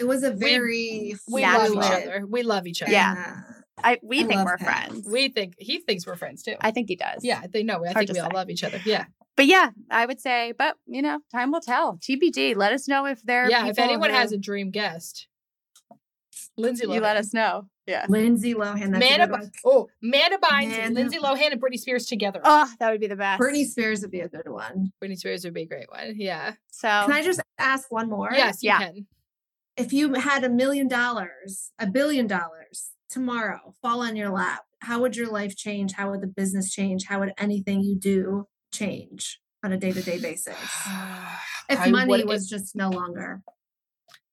[0.00, 2.26] It was a very we love each other.
[2.28, 2.90] We love each other.
[2.90, 3.42] Yeah.
[3.82, 4.64] I we I think we're him.
[4.66, 5.08] friends.
[5.10, 6.54] We think he thinks we're friends too.
[6.60, 7.22] I think he does.
[7.24, 7.84] yeah, they know.
[7.84, 8.80] I Hard think to we all love each other.
[8.84, 9.04] Yeah.
[9.36, 11.98] But yeah, I would say, but you know, time will tell.
[11.98, 12.56] TBD.
[12.56, 13.66] Let us know if there are Yeah.
[13.66, 15.28] If anyone who- has a dream guest,
[16.56, 16.94] Lindsay Lohan.
[16.94, 17.68] you let us know.
[17.86, 18.06] Yeah.
[18.08, 18.92] Lindsay Lohan.
[18.98, 19.50] That's a good one.
[19.64, 22.40] oh, Manda Bynes, and Lindsay Lohan, and Britney Spears together.
[22.42, 23.40] Oh, that would be the best.
[23.40, 24.92] Britney Spears would be a good one.
[25.02, 26.14] Britney Spears would be a great one.
[26.16, 26.54] Yeah.
[26.70, 28.30] So Can I just ask one more?
[28.32, 28.78] Yes, you Yeah.
[28.78, 29.06] can.
[29.76, 35.00] If you had a million dollars, a billion dollars tomorrow fall on your lap, how
[35.00, 35.92] would your life change?
[35.92, 37.06] How would the business change?
[37.06, 40.56] How would anything you do change on a day to day basis?
[41.68, 43.42] If I money would- was just no longer.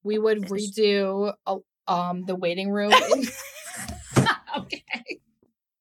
[0.03, 0.78] we would finished.
[0.78, 1.57] redo uh,
[1.88, 2.93] um the waiting room.
[4.57, 4.84] okay.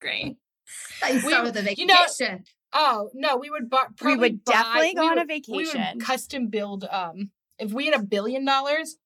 [0.00, 0.36] Great.
[1.00, 2.44] Thought you We- start with a you know- vacation.
[2.72, 5.56] oh no, we would bu- probably would buy- definitely go we on a would- We
[5.56, 6.00] would vacation.
[6.00, 6.84] custom build.
[6.90, 8.96] Um, if we had a billion dollars,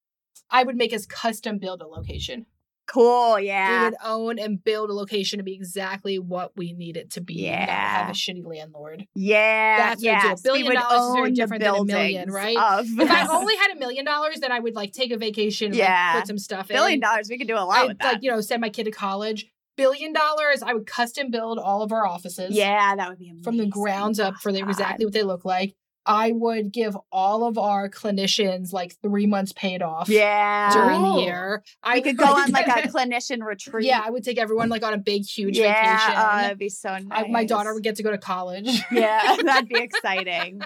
[0.48, 2.46] I would make us custom build a location.
[2.86, 3.38] Cool.
[3.40, 3.68] Yeah.
[3.68, 3.84] We Yeah.
[3.84, 7.34] would own and build a location to be exactly what we need it to be.
[7.44, 7.66] Yeah.
[7.66, 9.06] have a shitty landlord.
[9.14, 9.94] Yeah.
[9.96, 10.32] That's what we do.
[10.32, 12.56] A billion we dollars is very different than a million, right?
[12.56, 15.68] Of If I only had a million dollars, then I would like take a vacation.
[15.68, 16.12] And, Yeah.
[16.14, 16.76] like, put some stuff in.
[16.76, 18.12] billion dollars, we could do a lot I'd with that.
[18.14, 19.46] like you know send my kid to college.
[19.76, 22.54] Billion dollars, I would custom build all of our offices.
[22.56, 23.42] yeah, that would be amazing.
[23.44, 25.74] from the grounds up for the, exactly what they look like.
[26.06, 30.72] I would give all of our clinicians like three months paid off Yeah.
[30.72, 31.18] during the Oh.
[31.20, 31.64] year.
[31.82, 33.86] I I could go on like a clinician retreat.
[33.86, 36.14] Yeah, I would take everyone like on a big, huge yeah, vacation.
[36.16, 37.24] oh, that'd be so nice.
[37.24, 38.68] I, my daughter would get to go to college.
[38.92, 40.60] Yeah, that'd be exciting.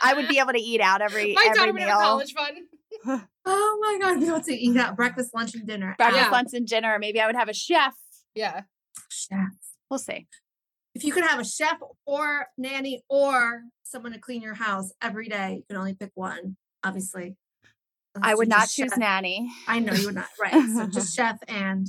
[0.00, 1.88] I would be able to eat out every my every daughter would meal.
[1.90, 3.20] have college fun.
[3.44, 5.94] Oh my god, be able to eat out breakfast, lunch, and dinner.
[5.98, 6.30] Breakfast, Yeah.
[6.30, 6.98] lunch, and dinner.
[6.98, 7.94] Maybe I would have a chef.
[8.34, 8.62] Yeah.
[9.10, 9.38] Chef.
[9.90, 10.26] We'll see.
[10.96, 11.76] If you could have a chef
[12.06, 16.56] or nanny or someone to clean your house every day, you can only pick one.
[16.82, 17.36] Obviously,
[18.22, 18.98] I would not choose chef.
[18.98, 19.50] nanny.
[19.68, 20.28] I know you would not.
[20.40, 20.54] Right.
[20.74, 21.86] So just chef and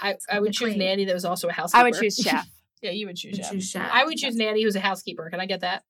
[0.00, 0.78] I, I would choose clean.
[0.78, 1.78] nanny that was also a housekeeper.
[1.80, 2.48] I would choose chef.
[2.80, 3.50] yeah, you would choose chef.
[3.50, 3.90] choose chef.
[3.92, 5.28] I would choose nanny who's a housekeeper.
[5.28, 5.82] Can I get that?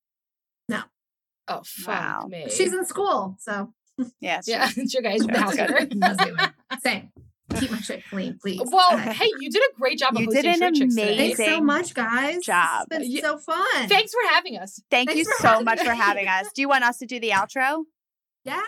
[0.68, 0.80] No.
[1.46, 2.26] Oh fuck Wow.
[2.28, 2.48] me.
[2.48, 3.72] She's in school, so
[4.20, 4.82] Yeah, yeah, true.
[4.82, 6.02] it's your guys with the That's good.
[6.02, 6.54] housekeeper.
[6.82, 7.10] same.
[7.60, 8.60] Keep my shit clean, please.
[8.64, 9.12] well, Okay.
[9.12, 11.34] hey, you did a great job of You hosting did an Shrink Chicks today.
[11.34, 12.44] Thanks so much, guys.
[12.44, 12.86] job.
[12.90, 13.20] It's been Yeah.
[13.22, 13.88] so fun.
[13.88, 14.80] Thanks for having us.
[14.90, 16.46] Thank Thanks you so having much for having us.
[16.54, 17.84] Do you want us to do the outro?
[18.44, 18.60] Yeah.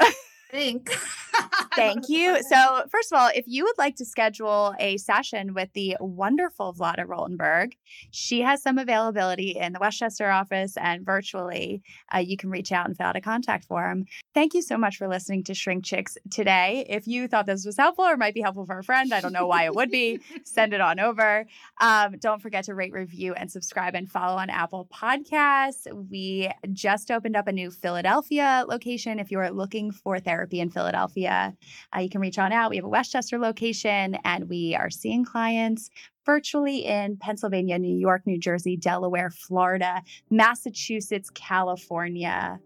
[0.52, 0.90] Think.
[1.74, 2.42] Thank you.
[2.42, 6.74] So, first of all, if you would like to schedule a session with the wonderful
[6.74, 7.72] Vlada Rultenberg,
[8.10, 11.82] she has some availability in the Westchester office and virtually.
[12.14, 14.04] Uh, you can reach out and fill out a contact form.
[14.34, 16.84] Thank you so much for listening to Shrink Chicks today.
[16.88, 19.32] If you thought this was helpful or might be helpful for a friend, I don't
[19.32, 21.46] know why it would be, send it on over.
[21.80, 25.86] Um, don't forget to rate, review, and subscribe and follow on Apple Podcasts.
[26.10, 29.18] We just opened up a new Philadelphia location.
[29.18, 31.54] If you are looking for therapy in Philadelphia,
[31.94, 32.70] uh, you can reach on out.
[32.70, 35.90] We have a Westchester location, and we are seeing clients
[36.24, 42.60] virtually in Pennsylvania, New York, New Jersey, Delaware, Florida, Massachusetts, California.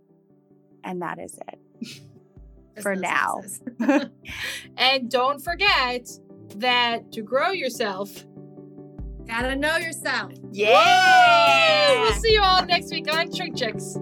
[0.85, 2.03] And that is it.
[2.83, 3.41] for now.
[4.77, 6.07] And don't forget
[6.57, 8.24] that to grow yourself.
[9.27, 10.33] Gotta know yourself.
[10.53, 11.97] Yay!
[11.99, 13.97] We'll see you all next week on Shrink Chicks.